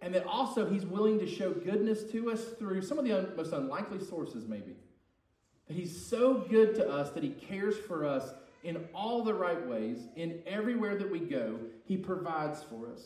[0.00, 3.32] And that also He's willing to show goodness to us through some of the un-
[3.36, 4.76] most unlikely sources, maybe.
[5.68, 8.32] That He's so good to us that He cares for us
[8.64, 13.02] in all the right ways, in everywhere that we go, He provides for us.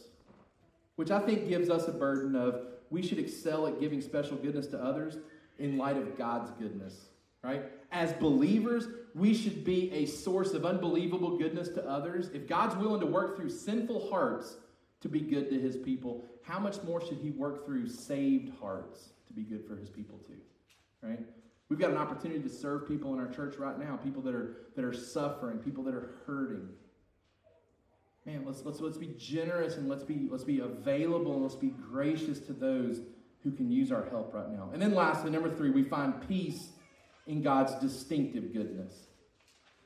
[0.96, 4.66] Which I think gives us a burden of we should excel at giving special goodness
[4.68, 5.16] to others
[5.58, 6.94] in light of God's goodness,
[7.42, 7.64] right?
[7.90, 12.30] As believers, we should be a source of unbelievable goodness to others.
[12.34, 14.56] If God's willing to work through sinful hearts
[15.00, 19.10] to be good to his people, how much more should he work through saved hearts
[19.26, 20.38] to be good for his people too?
[21.02, 21.20] Right?
[21.72, 24.56] We've got an opportunity to serve people in our church right now, people that are
[24.76, 26.68] that are suffering, people that are hurting.
[28.26, 31.70] Man, let's let's let's be generous and let's be let's be available and let's be
[31.70, 33.00] gracious to those
[33.42, 34.68] who can use our help right now.
[34.74, 36.68] And then lastly, number three, we find peace
[37.26, 39.06] in God's distinctive goodness.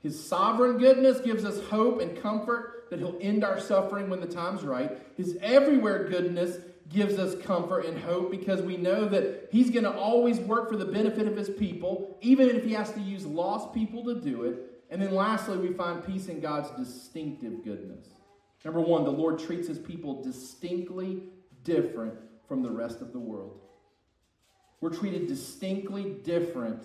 [0.02, 4.26] His sovereign goodness gives us hope and comfort that He'll end our suffering when the
[4.26, 4.98] time's right.
[5.16, 6.58] His everywhere goodness
[6.88, 10.76] gives us comfort and hope because we know that He's going to always work for
[10.76, 14.44] the benefit of His people, even if He has to use lost people to do
[14.44, 14.82] it.
[14.90, 18.06] And then lastly, we find peace in God's distinctive goodness.
[18.64, 21.22] Number one, the Lord treats His people distinctly
[21.64, 22.14] different
[22.48, 23.60] from the rest of the world.
[24.80, 26.82] We're treated distinctly different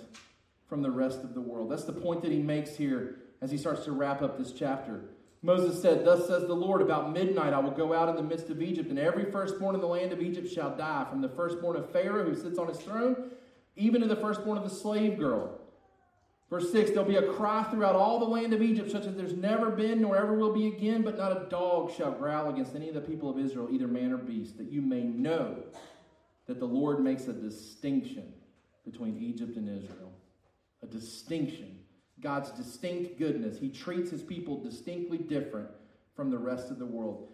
[0.68, 1.70] from the rest of the world.
[1.70, 5.10] That's the point that he makes here as he starts to wrap up this chapter.
[5.44, 8.50] Moses said, Thus says the Lord, about midnight I will go out in the midst
[8.50, 11.76] of Egypt, and every firstborn in the land of Egypt shall die, from the firstborn
[11.76, 13.32] of Pharaoh who sits on his throne,
[13.76, 15.58] even to the firstborn of the slave girl.
[16.52, 19.36] Verse 6 There'll be a cry throughout all the land of Egypt, such as there's
[19.36, 22.89] never been nor ever will be again, but not a dog shall growl against any
[22.89, 25.58] of the people of Israel, either man or beast, that you may know
[26.46, 28.34] that the Lord makes a distinction
[28.86, 30.12] between Egypt and Israel
[30.84, 31.81] a distinction.
[32.22, 33.57] God's distinct goodness.
[33.59, 35.69] He treats his people distinctly different
[36.15, 37.30] from the rest of the world.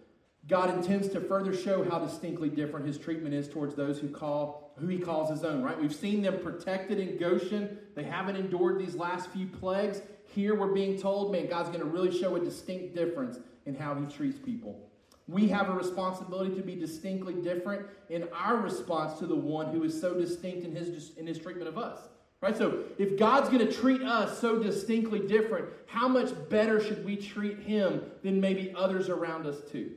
[0.47, 4.73] God intends to further show how distinctly different his treatment is towards those who call
[4.79, 5.79] who he calls his own, right?
[5.79, 7.79] We've seen them protected in Goshen.
[7.95, 10.01] They haven't endured these last few plagues.
[10.35, 13.95] Here we're being told, man, God's going to really show a distinct difference in how
[13.95, 14.87] he treats people.
[15.27, 19.83] We have a responsibility to be distinctly different in our response to the one who
[19.83, 21.99] is so distinct in his in his treatment of us.
[22.41, 22.55] Right?
[22.55, 27.15] So, if God's going to treat us so distinctly different, how much better should we
[27.15, 29.91] treat him than maybe others around us too?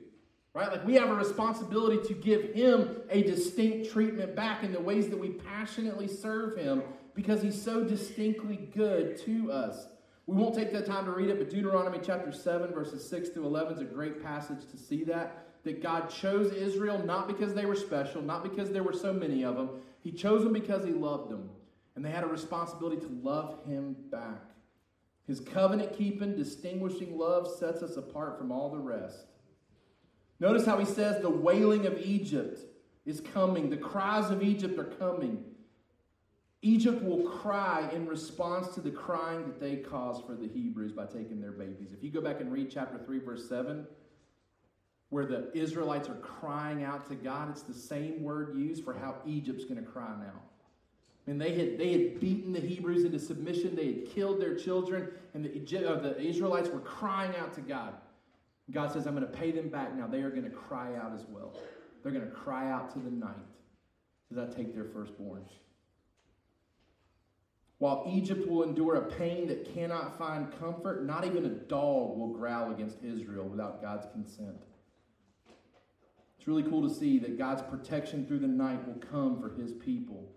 [0.54, 0.70] Right?
[0.70, 5.08] Like we have a responsibility to give him a distinct treatment back in the ways
[5.10, 6.82] that we passionately serve him
[7.14, 9.86] because he's so distinctly good to us.
[10.26, 13.44] We won't take the time to read it, but Deuteronomy chapter 7, verses 6 to
[13.44, 15.46] 11 is a great passage to see that.
[15.64, 19.44] That God chose Israel not because they were special, not because there were so many
[19.44, 19.68] of them.
[20.00, 21.50] He chose them because he loved them
[21.94, 24.42] and they had a responsibility to love him back.
[25.26, 29.26] His covenant keeping, distinguishing love sets us apart from all the rest.
[30.40, 32.60] Notice how he says the wailing of Egypt
[33.04, 35.44] is coming, the cries of Egypt are coming.
[36.62, 41.06] Egypt will cry in response to the crying that they caused for the Hebrews by
[41.06, 41.92] taking their babies.
[41.96, 43.86] If you go back and read chapter 3, verse 7,
[45.08, 49.16] where the Israelites are crying out to God, it's the same word used for how
[49.26, 50.40] Egypt's going to cry now.
[51.30, 53.76] And they had, they had beaten the Hebrews into submission.
[53.76, 55.10] They had killed their children.
[55.32, 57.94] And the, uh, the Israelites were crying out to God.
[58.72, 60.08] God says, I'm going to pay them back now.
[60.08, 61.56] They are going to cry out as well.
[62.02, 63.36] They're going to cry out to the night
[64.32, 65.44] as I take their firstborn.
[67.78, 72.34] While Egypt will endure a pain that cannot find comfort, not even a dog will
[72.34, 74.64] growl against Israel without God's consent.
[76.36, 79.72] It's really cool to see that God's protection through the night will come for his
[79.74, 80.28] people.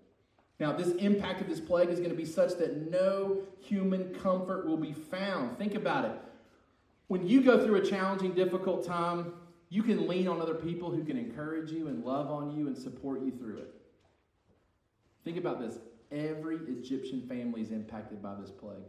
[0.64, 4.66] Now, this impact of this plague is going to be such that no human comfort
[4.66, 5.58] will be found.
[5.58, 6.18] Think about it.
[7.08, 9.34] When you go through a challenging, difficult time,
[9.68, 12.78] you can lean on other people who can encourage you and love on you and
[12.78, 13.74] support you through it.
[15.26, 15.80] Think about this.
[16.14, 18.86] Every Egyptian family is impacted by this plague.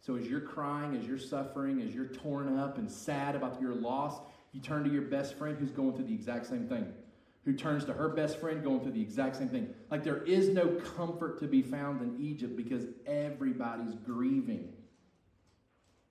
[0.00, 3.76] So as you're crying, as you're suffering, as you're torn up and sad about your
[3.76, 4.18] loss,
[4.50, 6.92] you turn to your best friend who's going through the exact same thing
[7.44, 9.74] who turns to her best friend going through the exact same thing.
[9.90, 14.72] Like there is no comfort to be found in Egypt because everybody's grieving.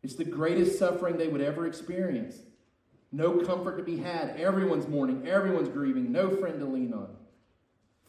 [0.04, 2.38] It's the greatest suffering they would ever experience.
[3.12, 4.36] No comfort to be had.
[4.38, 7.10] Everyone's mourning, everyone's grieving, no friend to lean on.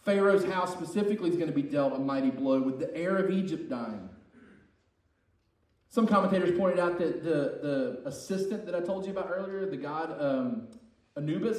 [0.04, 3.30] Pharaoh's house specifically is going to be dealt a mighty blow with the heir of
[3.30, 4.08] Egypt dying.
[5.88, 9.76] Some commentators pointed out that the, the assistant that I told you about earlier, the
[9.76, 10.68] god um,
[11.16, 11.58] Anubis,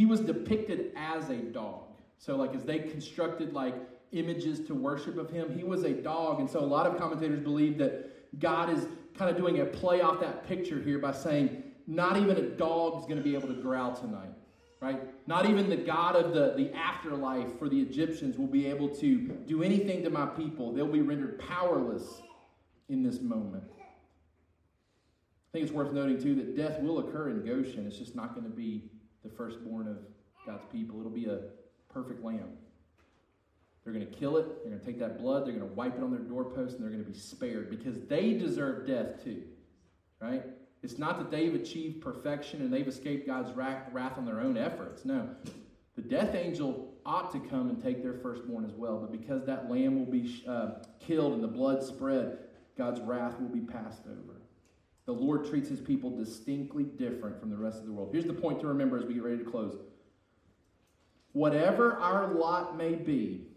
[0.00, 1.82] he was depicted as a dog.
[2.16, 3.74] So, like, as they constructed like
[4.12, 6.40] images to worship of him, he was a dog.
[6.40, 10.00] And so, a lot of commentators believe that God is kind of doing a play
[10.00, 13.48] off that picture here by saying, not even a dog is going to be able
[13.48, 14.30] to growl tonight,
[14.80, 15.02] right?
[15.26, 19.18] Not even the God of the, the afterlife for the Egyptians will be able to
[19.46, 20.72] do anything to my people.
[20.72, 22.22] They'll be rendered powerless
[22.88, 23.64] in this moment.
[23.68, 27.86] I think it's worth noting, too, that death will occur in Goshen.
[27.86, 28.84] It's just not going to be
[29.22, 29.98] the firstborn of
[30.46, 31.00] God's people.
[31.00, 31.40] It'll be a
[31.92, 32.52] perfect lamb.
[33.84, 34.62] They're going to kill it.
[34.62, 35.46] They're going to take that blood.
[35.46, 38.00] They're going to wipe it on their doorpost, and they're going to be spared because
[38.08, 39.42] they deserve death too,
[40.20, 40.44] right?
[40.82, 45.04] It's not that they've achieved perfection and they've escaped God's wrath on their own efforts.
[45.04, 45.28] No.
[45.96, 49.70] The death angel ought to come and take their firstborn as well, but because that
[49.70, 52.38] lamb will be uh, killed and the blood spread,
[52.78, 54.39] God's wrath will be passed over.
[55.10, 58.10] The Lord treats his people distinctly different from the rest of the world.
[58.12, 59.76] Here's the point to remember as we get ready to close.
[61.32, 63.48] Whatever our lot may be,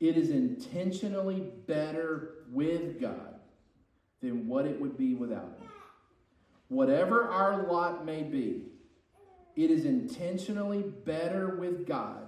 [0.00, 3.36] it is intentionally better with God
[4.20, 5.68] than what it would be without Him.
[6.66, 8.64] Whatever our lot may be,
[9.54, 12.26] it is intentionally better with God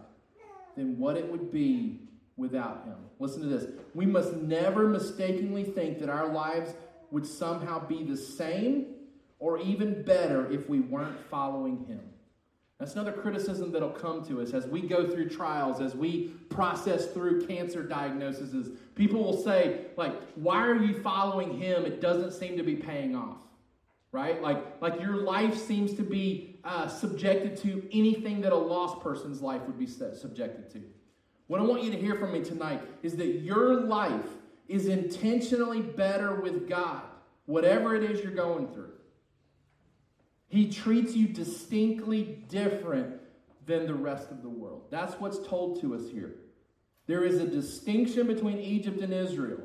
[0.77, 2.03] than what it would be
[2.37, 2.99] without Him.
[3.19, 3.67] Listen to this.
[3.95, 6.73] We must never mistakenly think that our lives
[7.11, 8.87] would somehow be the same
[9.39, 12.01] or even better if we weren't following Him.
[12.79, 17.07] That's another criticism that'll come to us as we go through trials, as we process
[17.07, 18.79] through cancer diagnoses.
[18.95, 21.85] People will say, like, why are you following him?
[21.85, 23.39] It doesn't seem to be paying off.
[24.13, 24.41] Right?
[24.41, 29.43] Like, like your life seems to be uh, subjected to anything that a lost person's
[29.43, 30.83] life would be subjected to.
[31.49, 34.27] What I want you to hear from me tonight is that your life
[34.69, 37.03] is intentionally better with God,
[37.47, 38.93] whatever it is you're going through.
[40.49, 43.17] He treats you distinctly different
[43.67, 44.85] than the rest of the world.
[44.91, 46.35] That's what's told to us here.
[47.07, 49.61] There is a distinction between Egypt and Israel.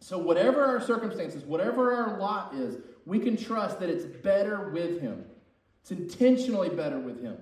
[0.00, 5.00] So, whatever our circumstances, whatever our lot is, we can trust that it's better with
[5.00, 5.24] Him.
[5.82, 7.36] It's intentionally better with Him.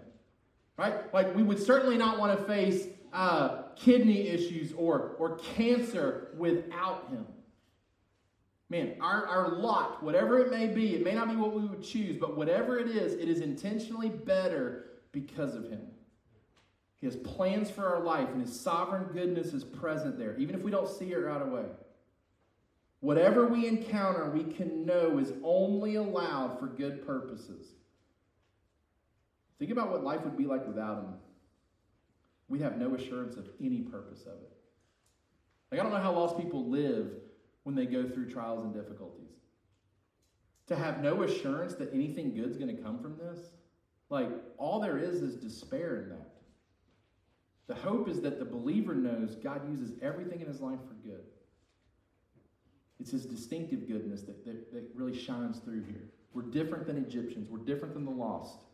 [0.77, 1.13] Right?
[1.13, 7.09] Like, we would certainly not want to face uh, kidney issues or, or cancer without
[7.11, 7.27] Him.
[8.69, 11.83] Man, our, our lot, whatever it may be, it may not be what we would
[11.83, 15.83] choose, but whatever it is, it is intentionally better because of Him.
[17.01, 20.63] He has plans for our life, and His sovereign goodness is present there, even if
[20.63, 21.65] we don't see it right away.
[23.01, 27.67] Whatever we encounter, we can know is only allowed for good purposes.
[29.59, 31.15] Think about what life would be like without Him.
[32.51, 34.53] We'd have no assurance of any purpose of it.
[35.71, 37.13] Like, I don't know how lost people live
[37.63, 39.31] when they go through trials and difficulties.
[40.67, 43.39] To have no assurance that anything good's going to come from this,
[44.09, 44.29] like
[44.59, 46.33] all there is is despair in that.
[47.69, 51.23] The hope is that the believer knows God uses everything in his life for good.
[52.99, 56.11] It's his distinctive goodness that, that, that really shines through here.
[56.35, 58.65] We're different than Egyptians, we're different than the lost.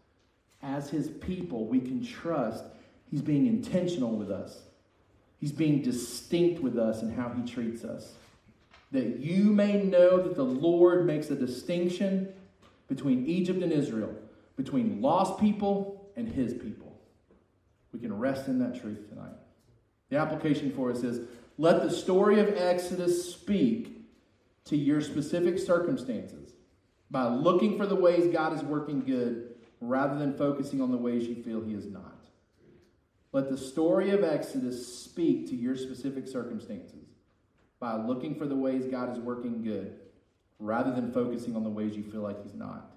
[0.63, 2.65] As his people, we can trust
[3.11, 4.63] he's being intentional with us,
[5.41, 8.13] he's being distinct with us in how he treats us
[8.93, 12.33] that you may know that the Lord makes a distinction
[12.89, 14.15] between Egypt and Israel,
[14.57, 16.97] between lost people and his people.
[17.93, 19.35] We can rest in that truth tonight.
[20.09, 21.27] The application for us is
[21.59, 24.03] let the story of Exodus speak
[24.67, 26.53] to your specific circumstances
[27.11, 31.27] by looking for the ways God is working good rather than focusing on the ways
[31.27, 32.16] you feel he is not.
[33.37, 37.05] Let the story of Exodus speak to your specific circumstances
[37.79, 39.95] by looking for the ways God is working good
[40.59, 42.97] rather than focusing on the ways you feel like He's not.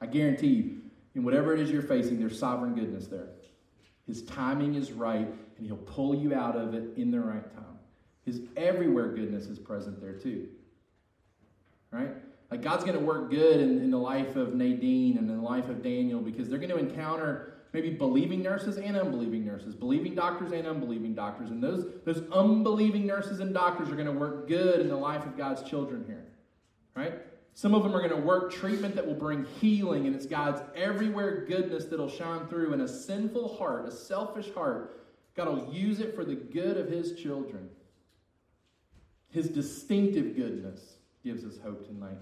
[0.00, 0.80] I guarantee you,
[1.14, 3.28] in whatever it is you're facing, there's sovereign goodness there.
[4.08, 7.78] His timing is right, and He'll pull you out of it in the right time.
[8.24, 10.48] His everywhere goodness is present there too.
[11.92, 12.10] Right?
[12.50, 15.42] Like God's going to work good in, in the life of Nadine and in the
[15.44, 20.14] life of Daniel because they're going to encounter maybe believing nurses and unbelieving nurses, believing
[20.14, 21.50] doctors and unbelieving doctors.
[21.50, 25.26] And those, those unbelieving nurses and doctors are going to work good in the life
[25.26, 26.24] of God's children here.
[26.94, 27.20] Right?
[27.52, 30.62] Some of them are going to work treatment that will bring healing, and it's God's
[30.74, 32.72] everywhere goodness that'll shine through.
[32.72, 35.04] In a sinful heart, a selfish heart,
[35.36, 37.68] God will use it for the good of His children.
[39.28, 40.80] His distinctive goodness
[41.22, 42.16] gives us hope tonight.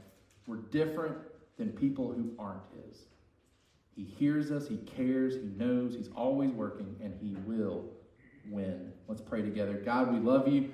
[0.48, 1.16] We're different
[1.59, 3.02] than people who aren't His.
[3.97, 7.84] He hears us, He cares, He knows, He's always working, and He will
[8.51, 8.92] win.
[9.09, 9.74] Let's pray together.
[9.74, 10.70] God, we love you.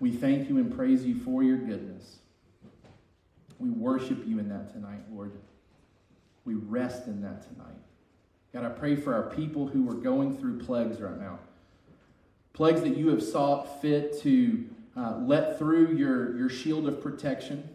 [0.00, 2.18] We thank you and praise you for your goodness.
[3.58, 5.32] We worship you in that tonight, Lord.
[6.44, 7.74] We rest in that tonight.
[8.52, 11.38] God, I pray for our people who are going through plagues right now.
[12.52, 14.64] Plagues that you have sought fit to
[14.96, 17.68] uh, let through your, your shield of protection.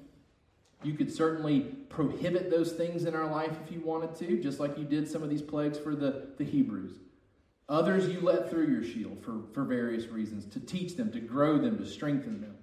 [0.86, 4.78] You could certainly prohibit those things in our life if you wanted to, just like
[4.78, 6.94] you did some of these plagues for the, the Hebrews.
[7.70, 11.58] Others you let through your shield for, for various reasons, to teach them, to grow
[11.58, 12.56] them, to strengthen them.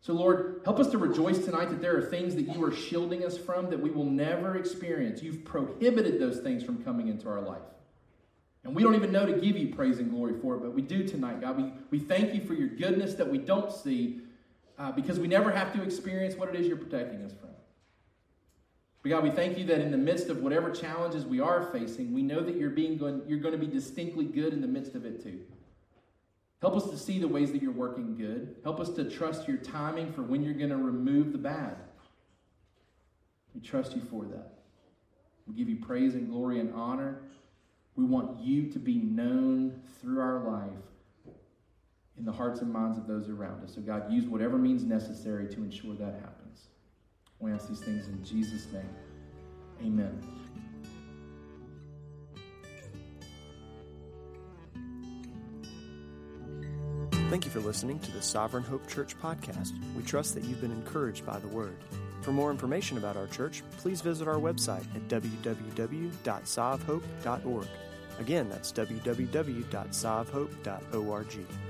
[0.00, 3.24] So, Lord, help us to rejoice tonight that there are things that you are shielding
[3.24, 5.22] us from that we will never experience.
[5.22, 7.62] You've prohibited those things from coming into our life.
[8.64, 10.82] And we don't even know to give you praise and glory for it, but we
[10.82, 11.56] do tonight, God.
[11.56, 14.20] We, we thank you for your goodness that we don't see
[14.80, 17.50] uh, because we never have to experience what it is you're protecting us from.
[19.02, 22.14] But God, we thank you that in the midst of whatever challenges we are facing,
[22.14, 24.94] we know that you're, being going, you're going to be distinctly good in the midst
[24.94, 25.40] of it too.
[26.62, 28.56] Help us to see the ways that you're working good.
[28.62, 31.76] Help us to trust your timing for when you're going to remove the bad.
[33.54, 34.60] We trust you for that.
[35.46, 37.20] We give you praise and glory and honor.
[37.96, 40.70] We want you to be known through our life
[42.20, 43.74] in the hearts and minds of those around us.
[43.74, 46.66] So, God, use whatever means necessary to ensure that happens.
[47.38, 48.90] We ask these things in Jesus' name.
[49.82, 50.22] Amen.
[57.30, 59.72] Thank you for listening to the Sovereign Hope Church podcast.
[59.96, 61.78] We trust that you've been encouraged by the word.
[62.20, 67.68] For more information about our church, please visit our website at www.sovhope.org.
[68.18, 71.69] Again, that's www.sovhope.org.